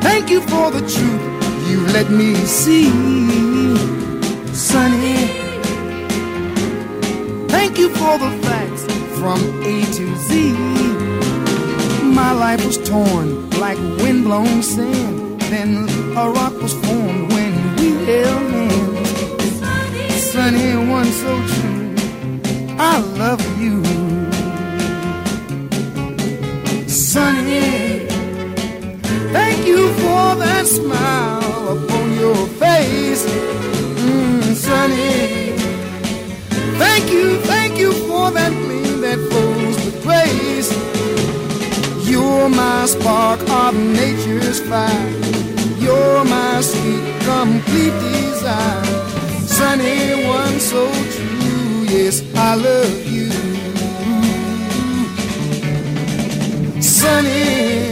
[0.00, 1.24] thank you for the truth
[1.70, 2.90] you let me see.
[4.52, 5.18] Sunny,
[7.46, 8.84] thank you for the facts
[9.20, 11.15] from A to Z.
[12.16, 15.38] My life was torn like windblown sand.
[15.52, 15.86] Then
[16.16, 20.22] a rock was formed when we held hands.
[20.32, 21.94] Sunny, one so true.
[22.78, 23.84] I love you.
[26.88, 28.06] Sunny,
[29.36, 33.24] thank you for that smile upon your face.
[33.26, 35.52] Mm, sunny,
[36.78, 39.45] thank you, thank you for that gleam that flows
[42.46, 45.10] You're my spark of nature's fire.
[45.80, 48.84] You're my sweet, complete desire.
[49.44, 53.32] Sunny one so true, yes, I love you.
[56.80, 57.90] Sunny,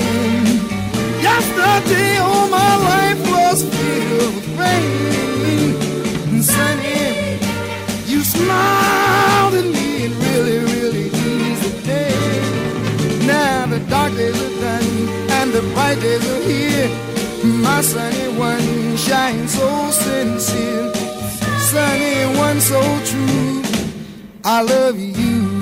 [1.20, 6.40] yesterday all my life was filled with rain.
[6.40, 7.40] Sunny,
[8.06, 9.14] you smiled
[14.05, 15.09] dark days are done
[15.39, 16.89] and the bright days are here.
[17.62, 20.93] My sunny one shines so sincere
[21.70, 23.62] sunny one so true.
[24.44, 25.60] I love you.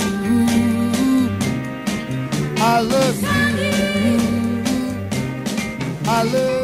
[2.58, 3.28] I love you.
[6.04, 6.61] I love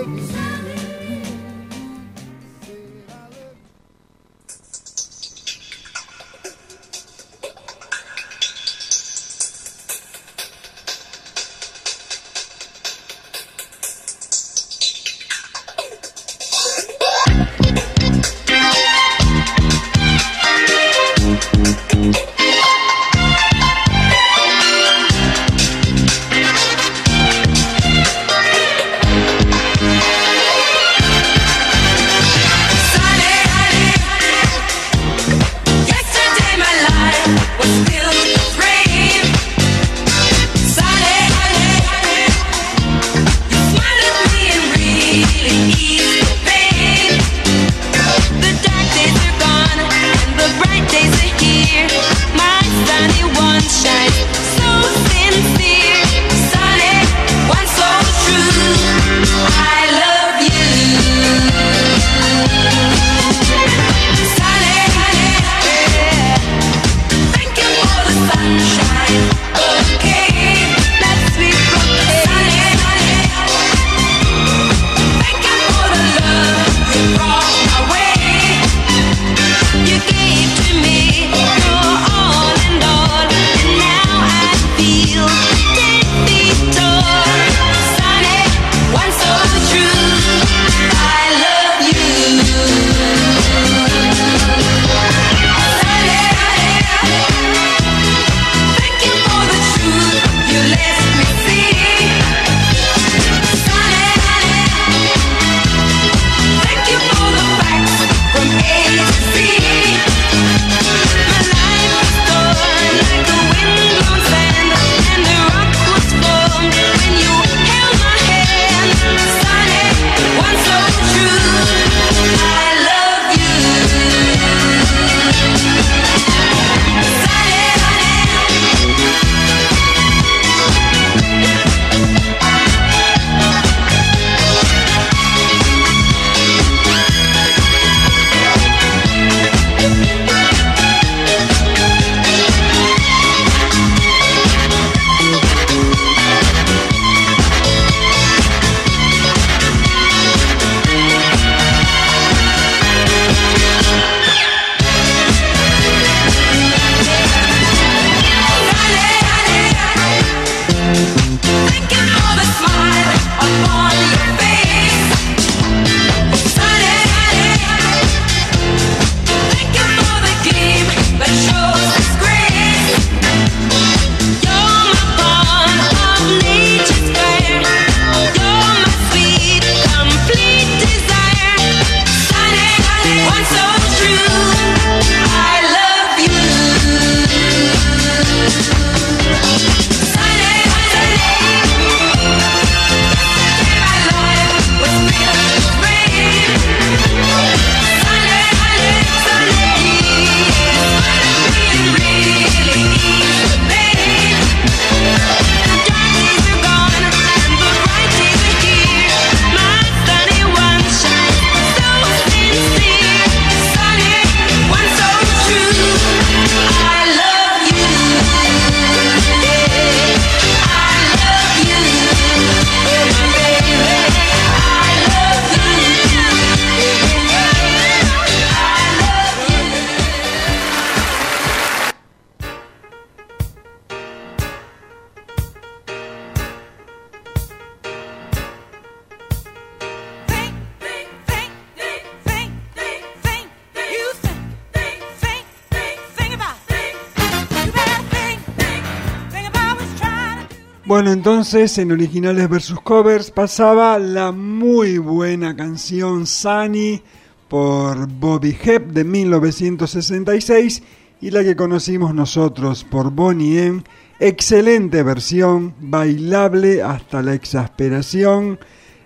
[250.88, 257.02] Bueno, entonces en originales versus covers pasaba la muy buena canción Sunny
[257.46, 260.82] por Bobby Hebb de 1966
[261.20, 263.84] y la que conocimos nosotros por Bonnie M.
[264.18, 268.58] Excelente versión, bailable hasta la exasperación.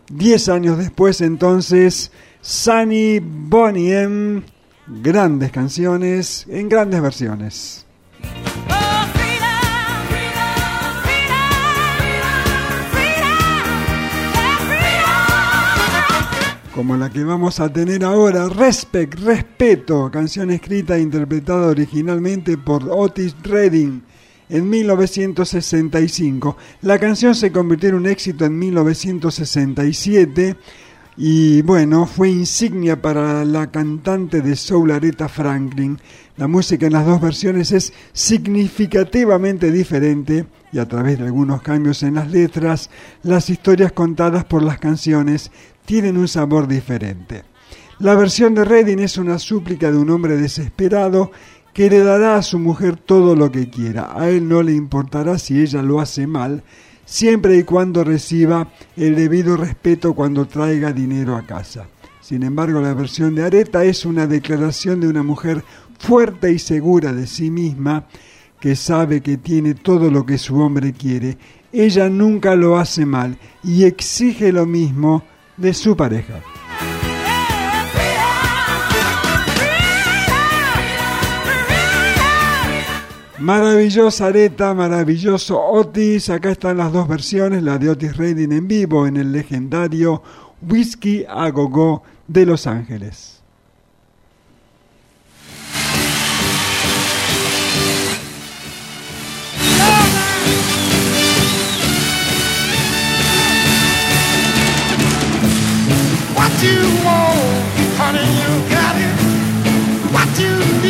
[0.08, 4.42] Diez años después entonces, Sunny, Bonnie M.
[4.86, 7.86] Grandes canciones en grandes versiones.
[16.72, 22.88] Como la que vamos a tener ahora, Respect, Respeto, canción escrita e interpretada originalmente por
[22.88, 24.02] Otis Redding
[24.48, 26.56] en 1965.
[26.82, 30.56] La canción se convirtió en un éxito en 1967
[31.16, 35.98] y bueno, fue insignia para la cantante de soul Aretha Franklin.
[36.38, 42.02] La música en las dos versiones es significativamente diferente y a través de algunos cambios
[42.02, 42.88] en las letras,
[43.22, 45.50] las historias contadas por las canciones
[45.84, 47.44] tienen un sabor diferente.
[47.98, 51.30] La versión de Redding es una súplica de un hombre desesperado
[51.72, 54.12] que le dará a su mujer todo lo que quiera.
[54.14, 56.62] A él no le importará si ella lo hace mal,
[57.04, 61.86] siempre y cuando reciba el debido respeto cuando traiga dinero a casa.
[62.20, 65.64] Sin embargo, la versión de Areta es una declaración de una mujer
[65.98, 68.06] fuerte y segura de sí misma,
[68.60, 71.36] que sabe que tiene todo lo que su hombre quiere.
[71.72, 75.24] Ella nunca lo hace mal y exige lo mismo
[75.56, 76.40] de su pareja.
[83.38, 86.30] Maravillosa Areta, maravilloso Otis.
[86.30, 90.22] Acá están las dos versiones, la de Otis Redding en vivo en el legendario
[90.62, 93.41] Whisky a Go de Los Ángeles.
[106.62, 107.40] You want,
[107.98, 109.16] honey, you got it.
[110.14, 110.81] What you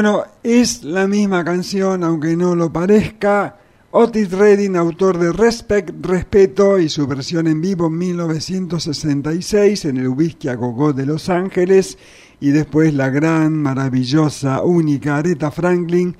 [0.00, 3.58] Bueno, es la misma canción, aunque no lo parezca.
[3.90, 10.08] Otis Redding, autor de Respect, Respeto y su versión en vivo en 1966 en el
[10.08, 11.98] Whisky Gogó de Los Ángeles
[12.40, 16.16] y después la gran, maravillosa, única Aretha Franklin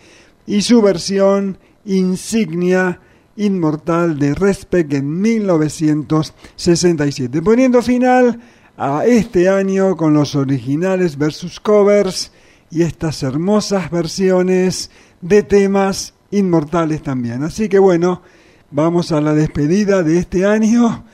[0.47, 3.01] y su versión insignia
[3.37, 8.41] inmortal de Respect en 1967, poniendo final
[8.77, 12.31] a este año con los originales versus covers
[12.71, 14.91] y estas hermosas versiones
[15.21, 17.43] de temas inmortales también.
[17.43, 18.23] Así que bueno,
[18.71, 21.05] vamos a la despedida de este año.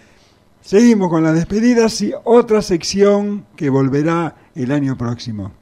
[0.60, 5.52] Seguimos con las despedidas y otra sección que volverá el año próximo.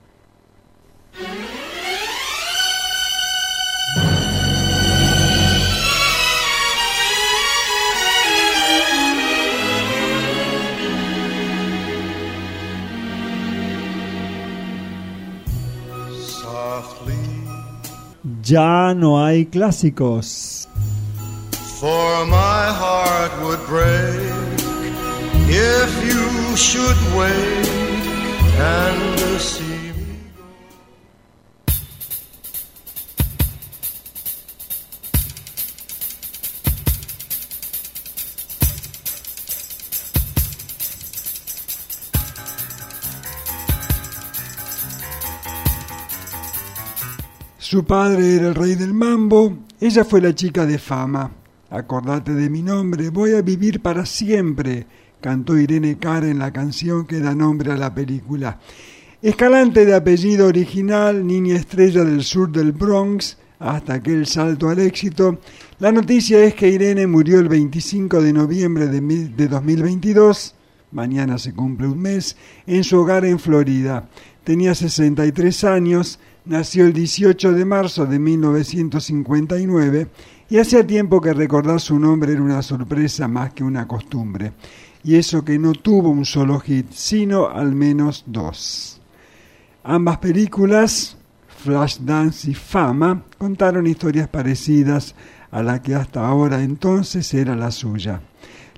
[18.47, 20.69] Ya no hay clásicos.
[21.85, 24.15] for my heart would break
[25.51, 27.69] if you should wake
[28.57, 29.74] and see
[47.65, 51.33] Su padre era el rey del mambo, ella fue la chica de fama.
[51.71, 54.87] Acordate de mi nombre, voy a vivir para siempre,
[55.23, 58.61] cantó Irene Cara en la canción que da nombre a la película.
[59.23, 65.39] Escalante de apellido original, niña estrella del sur del Bronx, hasta aquel salto al éxito,
[65.79, 70.55] la noticia es que Irene murió el 25 de noviembre de, mil- de 2022,
[70.93, 72.37] mañana se cumple un mes,
[72.67, 74.07] en su hogar en Florida.
[74.45, 80.09] Tenía 63 años, nació el 18 de marzo de 1959
[80.51, 84.53] y hacía tiempo que recordar su nombre era una sorpresa más que una costumbre.
[85.03, 89.01] Y eso que no tuvo un solo hit, sino al menos dos.
[89.83, 91.17] Ambas películas,
[91.49, 95.15] Flashdance y Fama, contaron historias parecidas
[95.51, 98.21] a la que hasta ahora entonces era la suya.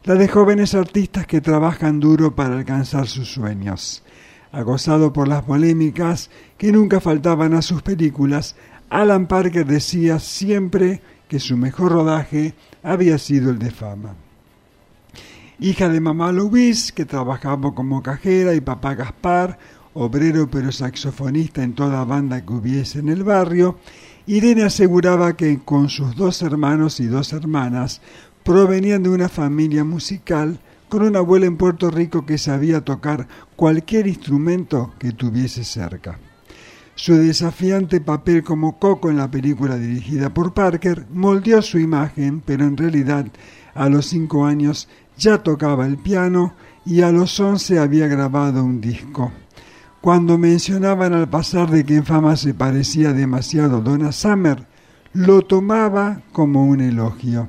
[0.04, 4.02] La de jóvenes artistas que trabajan duro para alcanzar sus sueños.
[4.56, 8.56] Acosado por las polémicas que nunca faltaban a sus películas,
[8.88, 14.14] Alan Parker decía siempre que su mejor rodaje había sido el de fama.
[15.60, 19.58] Hija de mamá Louise, que trabajaba como cajera, y papá Gaspar,
[19.92, 23.78] obrero pero saxofonista en toda banda que hubiese en el barrio,
[24.26, 28.00] Irene aseguraba que con sus dos hermanos y dos hermanas
[28.42, 33.26] provenían de una familia musical con una abuela en Puerto Rico que sabía tocar
[33.56, 36.18] cualquier instrumento que tuviese cerca.
[36.94, 42.64] Su desafiante papel como Coco en la película dirigida por Parker moldeó su imagen, pero
[42.64, 43.26] en realidad
[43.74, 44.88] a los cinco años
[45.18, 46.54] ya tocaba el piano
[46.86, 49.32] y a los once había grabado un disco.
[50.00, 54.66] Cuando mencionaban al pasar de que en fama se parecía demasiado a Donna Summer,
[55.12, 57.48] lo tomaba como un elogio.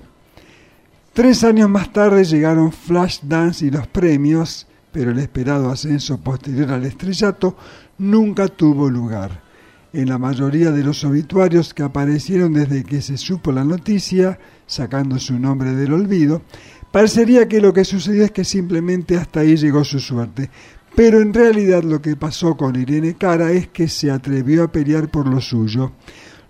[1.18, 6.86] Tres años más tarde llegaron Flashdance y los premios, pero el esperado ascenso posterior al
[6.86, 7.58] estrellato
[7.98, 9.42] nunca tuvo lugar.
[9.94, 14.38] En la mayoría de los obituarios que aparecieron desde que se supo la noticia,
[14.68, 16.44] sacando su nombre del olvido,
[16.92, 20.52] parecería que lo que sucedió es que simplemente hasta ahí llegó su suerte.
[20.96, 25.10] Pero en realidad lo que pasó con Irene Cara es que se atrevió a pelear
[25.10, 25.94] por lo suyo.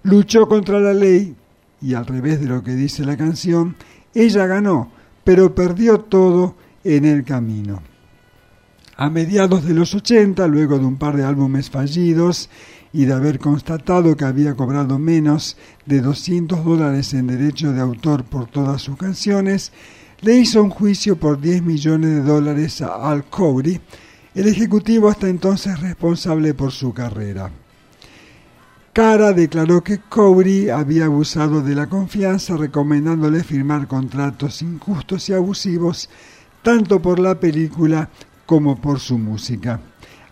[0.04, 1.38] Luchó contra la ley
[1.82, 3.76] y al revés de lo que dice la canción,
[4.24, 4.92] ella ganó,
[5.24, 7.82] pero perdió todo en el camino.
[8.96, 12.50] A mediados de los 80, luego de un par de álbumes fallidos
[12.94, 18.24] y de haber constatado que había cobrado menos de 200 dólares en derecho de autor
[18.24, 19.72] por todas sus canciones,
[20.22, 23.80] le hizo un juicio por 10 millones de dólares a Al Cowry,
[24.34, 27.52] el ejecutivo hasta entonces responsable por su carrera.
[28.98, 36.10] Cara declaró que Cowry había abusado de la confianza recomendándole firmar contratos injustos y abusivos
[36.64, 38.10] tanto por la película
[38.48, 39.80] como por su música.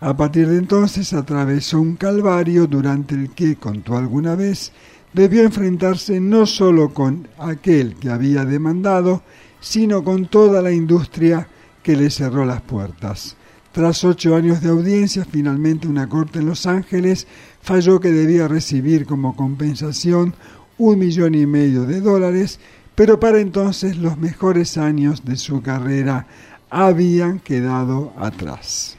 [0.00, 4.72] A partir de entonces atravesó un calvario durante el que, contó alguna vez,
[5.12, 9.22] debió enfrentarse no solo con aquel que había demandado,
[9.60, 11.46] sino con toda la industria
[11.84, 13.36] que le cerró las puertas.
[13.76, 17.26] Tras ocho años de audiencia, finalmente una corte en Los Ángeles
[17.66, 20.34] falló que debía recibir como compensación
[20.78, 22.60] un millón y medio de dólares,
[22.94, 26.28] pero para entonces los mejores años de su carrera
[26.70, 28.96] habían quedado atrás.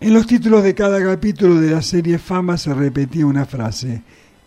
[0.00, 4.02] En los títulos de cada capítulo de la serie Fama se repetía una frase.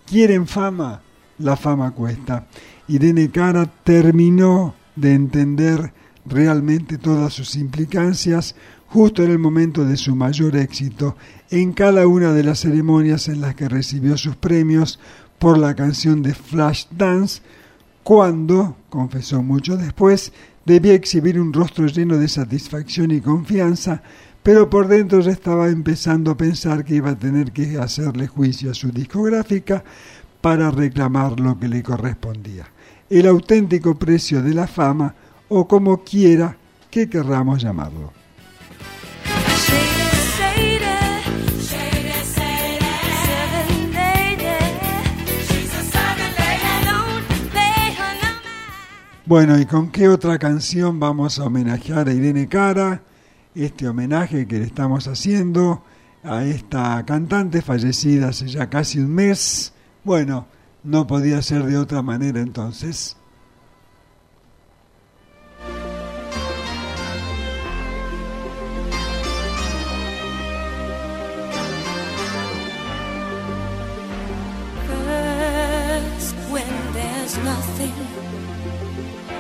[0.06, 1.02] ¿Quieren fama?
[1.38, 2.46] La fama cuesta.
[2.90, 5.94] Irene Cara terminó de entender
[6.26, 8.54] realmente todas sus implicancias
[8.90, 11.16] justo en el momento de su mayor éxito,
[11.52, 15.00] en cada una de las ceremonias en las que recibió sus premios
[15.38, 17.42] por la canción de Flash Dance,
[18.04, 20.34] cuando, confesó mucho después,
[20.66, 24.02] debía exhibir un rostro lleno de satisfacción y confianza,
[24.42, 28.72] pero por dentro ya estaba empezando a pensar que iba a tener que hacerle juicio
[28.72, 29.84] a su discográfica
[30.42, 32.66] para reclamar lo que le correspondía.
[33.10, 35.14] El auténtico precio de la fama,
[35.50, 36.58] o como quiera
[36.90, 38.19] que querramos llamarlo.
[49.30, 53.04] Bueno, ¿y con qué otra canción vamos a homenajear a Irene Cara?
[53.54, 55.84] Este homenaje que le estamos haciendo
[56.24, 59.72] a esta cantante fallecida hace ya casi un mes.
[60.04, 60.48] Bueno,
[60.84, 63.19] no podía ser de otra manera entonces.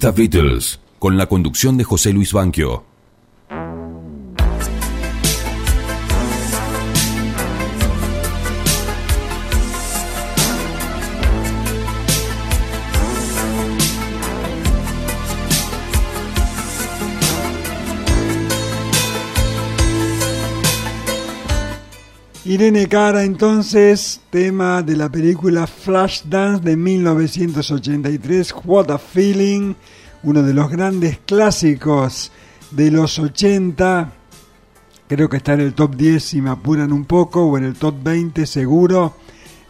[0.00, 2.84] revista Beatles, con la conducción de José Luis Banquio.
[22.50, 29.74] Irene Cara entonces, tema de la película Flashdance de 1983, What a Feeling,
[30.22, 32.30] uno de los grandes clásicos
[32.70, 34.12] de los 80,
[35.08, 37.74] creo que está en el top 10 si me apuran un poco, o en el
[37.74, 39.14] top 20 seguro.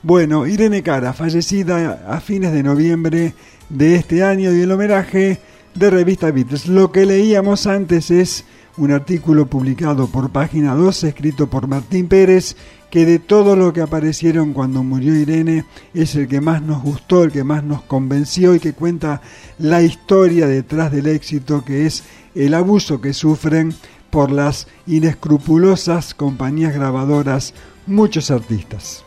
[0.02, 3.34] Bueno, Irene Cara, fallecida a fines de noviembre
[3.68, 5.40] de este año y el homenaje
[5.74, 6.66] de revista Beatles.
[6.66, 8.44] Lo que leíamos antes es
[8.76, 12.56] un artículo publicado por página 2, escrito por Martín Pérez,
[12.90, 15.64] que de todo lo que aparecieron cuando murió Irene
[15.94, 19.22] es el que más nos gustó, el que más nos convenció y que cuenta
[19.58, 22.02] la historia detrás del éxito, que es
[22.34, 23.74] el abuso que sufren
[24.10, 27.54] por las inescrupulosas compañías grabadoras
[27.86, 29.04] muchos artistas.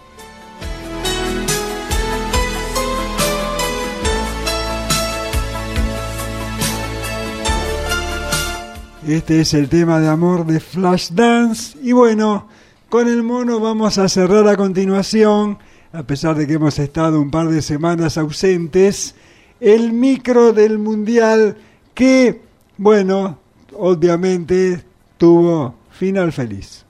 [9.05, 11.77] Este es el tema de amor de Flashdance.
[11.83, 12.47] Y bueno,
[12.93, 15.57] con el mono vamos a cerrar a continuación,
[15.93, 19.15] a pesar de que hemos estado un par de semanas ausentes,
[19.59, 21.57] el micro del mundial
[21.95, 22.41] que,
[22.77, 23.39] bueno,
[23.75, 24.83] obviamente
[25.17, 26.82] tuvo final feliz.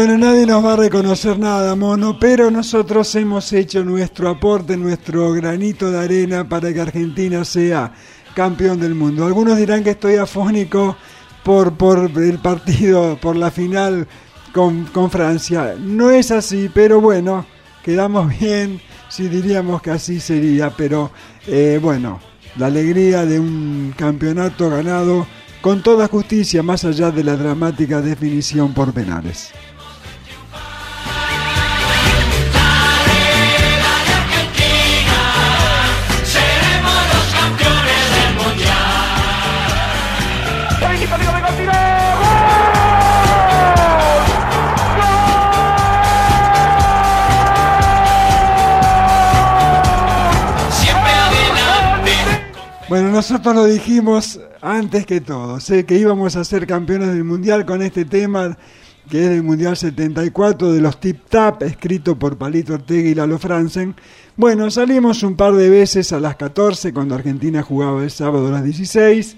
[0.00, 5.30] Bueno, nadie nos va a reconocer nada, mono, pero nosotros hemos hecho nuestro aporte, nuestro
[5.34, 7.92] granito de arena para que Argentina sea
[8.34, 9.26] campeón del mundo.
[9.26, 10.96] Algunos dirán que estoy afónico
[11.44, 14.08] por, por el partido, por la final
[14.54, 15.74] con, con Francia.
[15.78, 17.44] No es así, pero bueno,
[17.84, 21.10] quedamos bien si diríamos que así sería, pero
[21.46, 22.20] eh, bueno,
[22.56, 25.26] la alegría de un campeonato ganado
[25.60, 29.52] con toda justicia, más allá de la dramática definición por penales.
[52.90, 57.64] Bueno, nosotros lo dijimos antes que todo, sé que íbamos a ser campeones del mundial
[57.64, 58.58] con este tema
[59.08, 63.38] que es del Mundial 74 de los Tip Tap, escrito por Palito Ortega y Lalo
[63.38, 63.94] Franzen.
[64.34, 68.50] Bueno, salimos un par de veces a las 14 cuando Argentina jugaba el sábado a
[68.50, 69.36] las 16.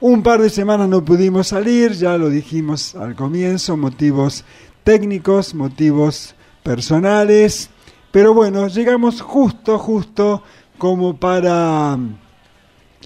[0.00, 4.42] Un par de semanas no pudimos salir, ya lo dijimos al comienzo, motivos
[4.84, 7.68] técnicos, motivos personales.
[8.10, 10.42] Pero bueno, llegamos justo, justo
[10.78, 11.98] como para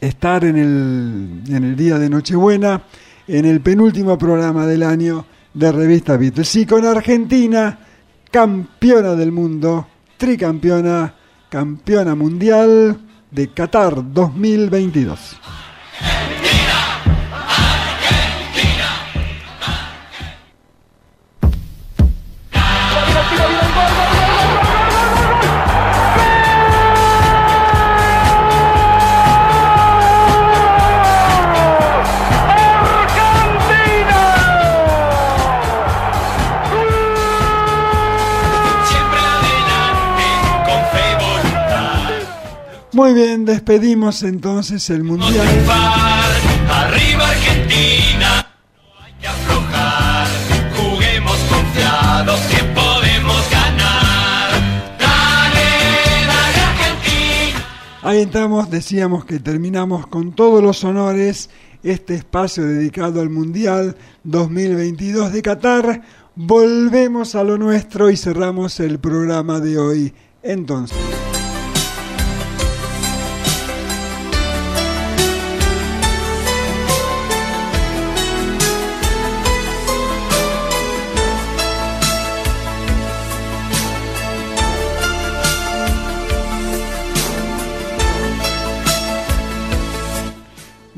[0.01, 2.83] estar en el, en el día de Nochebuena,
[3.27, 6.57] en el penúltimo programa del año de Revista Beatles.
[6.57, 7.79] Y con Argentina,
[8.31, 9.87] campeona del mundo,
[10.17, 11.15] tricampeona,
[11.49, 12.99] campeona mundial
[13.31, 15.60] de Qatar 2022.
[43.01, 45.49] Muy bien, despedimos entonces el mundial.
[46.69, 48.47] Arriba Argentina,
[48.77, 50.29] no hay que aflojar.
[50.77, 54.51] Juguemos confiados que podemos ganar.
[54.99, 57.65] Dale, dale Argentina.
[58.03, 61.49] Ahí estamos, decíamos que terminamos con todos los honores
[61.83, 66.03] este espacio dedicado al Mundial 2022 de Qatar.
[66.37, 70.15] Volvemos a lo nuestro y cerramos el programa de hoy.
[70.43, 70.99] Entonces.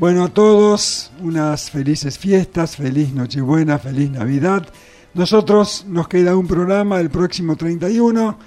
[0.03, 4.67] Bueno, a todos, unas felices fiestas, feliz Nochebuena, feliz Navidad.
[5.13, 8.37] Nosotros nos queda un programa el próximo 31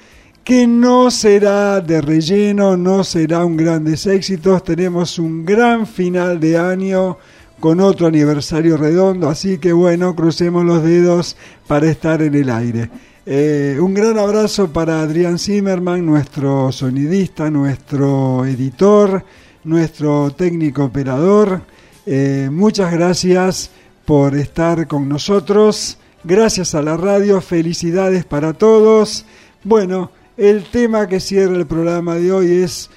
[0.44, 4.64] que no será de relleno, no será un grandes éxitos.
[4.64, 7.16] Tenemos un gran final de año
[7.58, 12.90] con otro aniversario redondo, así que bueno, crucemos los dedos para estar en el aire.
[13.24, 19.24] Eh, un gran abrazo para Adrián Zimmerman, nuestro sonidista, nuestro editor,
[19.66, 21.62] nuestro técnico operador.
[22.06, 23.70] Eh, muchas gracias
[24.04, 25.98] por estar con nosotros.
[26.24, 29.26] Gracias a la radio, felicidades para todos.
[29.64, 32.90] Bueno, el tema que cierra el programa de hoy es,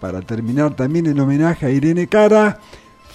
[0.00, 2.58] para terminar también en homenaje a Irene Cara,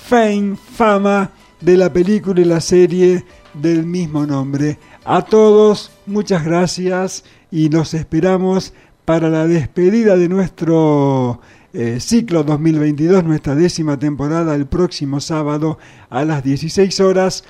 [0.07, 1.31] Fame, fama
[1.61, 4.77] de la película y la serie del mismo nombre.
[5.03, 8.73] A todos, muchas gracias y nos esperamos
[9.05, 11.41] para la despedida de nuestro
[11.73, 15.77] eh, ciclo 2022, nuestra décima temporada, el próximo sábado
[16.09, 17.43] a las 16 horas,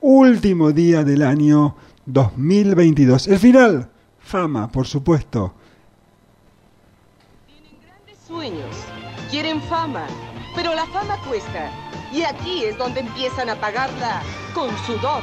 [0.00, 1.76] último día del año
[2.06, 3.28] 2022.
[3.28, 5.54] El final, fama, por supuesto.
[8.26, 8.76] sueños,
[9.30, 10.06] quieren fama,
[10.54, 11.70] pero la fama cuesta.
[12.12, 14.22] Y aquí es donde empiezan a pagarla
[14.54, 15.22] con sudor.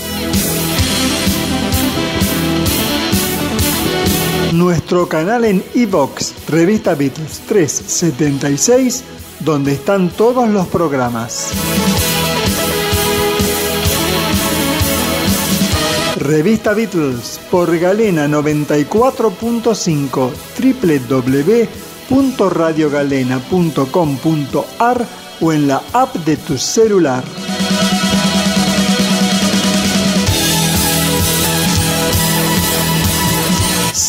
[4.61, 9.03] Nuestro canal en iVox, Revista Beatles 376,
[9.39, 11.49] donde están todos los programas.
[16.15, 20.31] Revista Beatles por Galena 94.5
[22.11, 25.07] www.radiogalena.com.ar
[25.41, 27.23] o en la app de tu celular.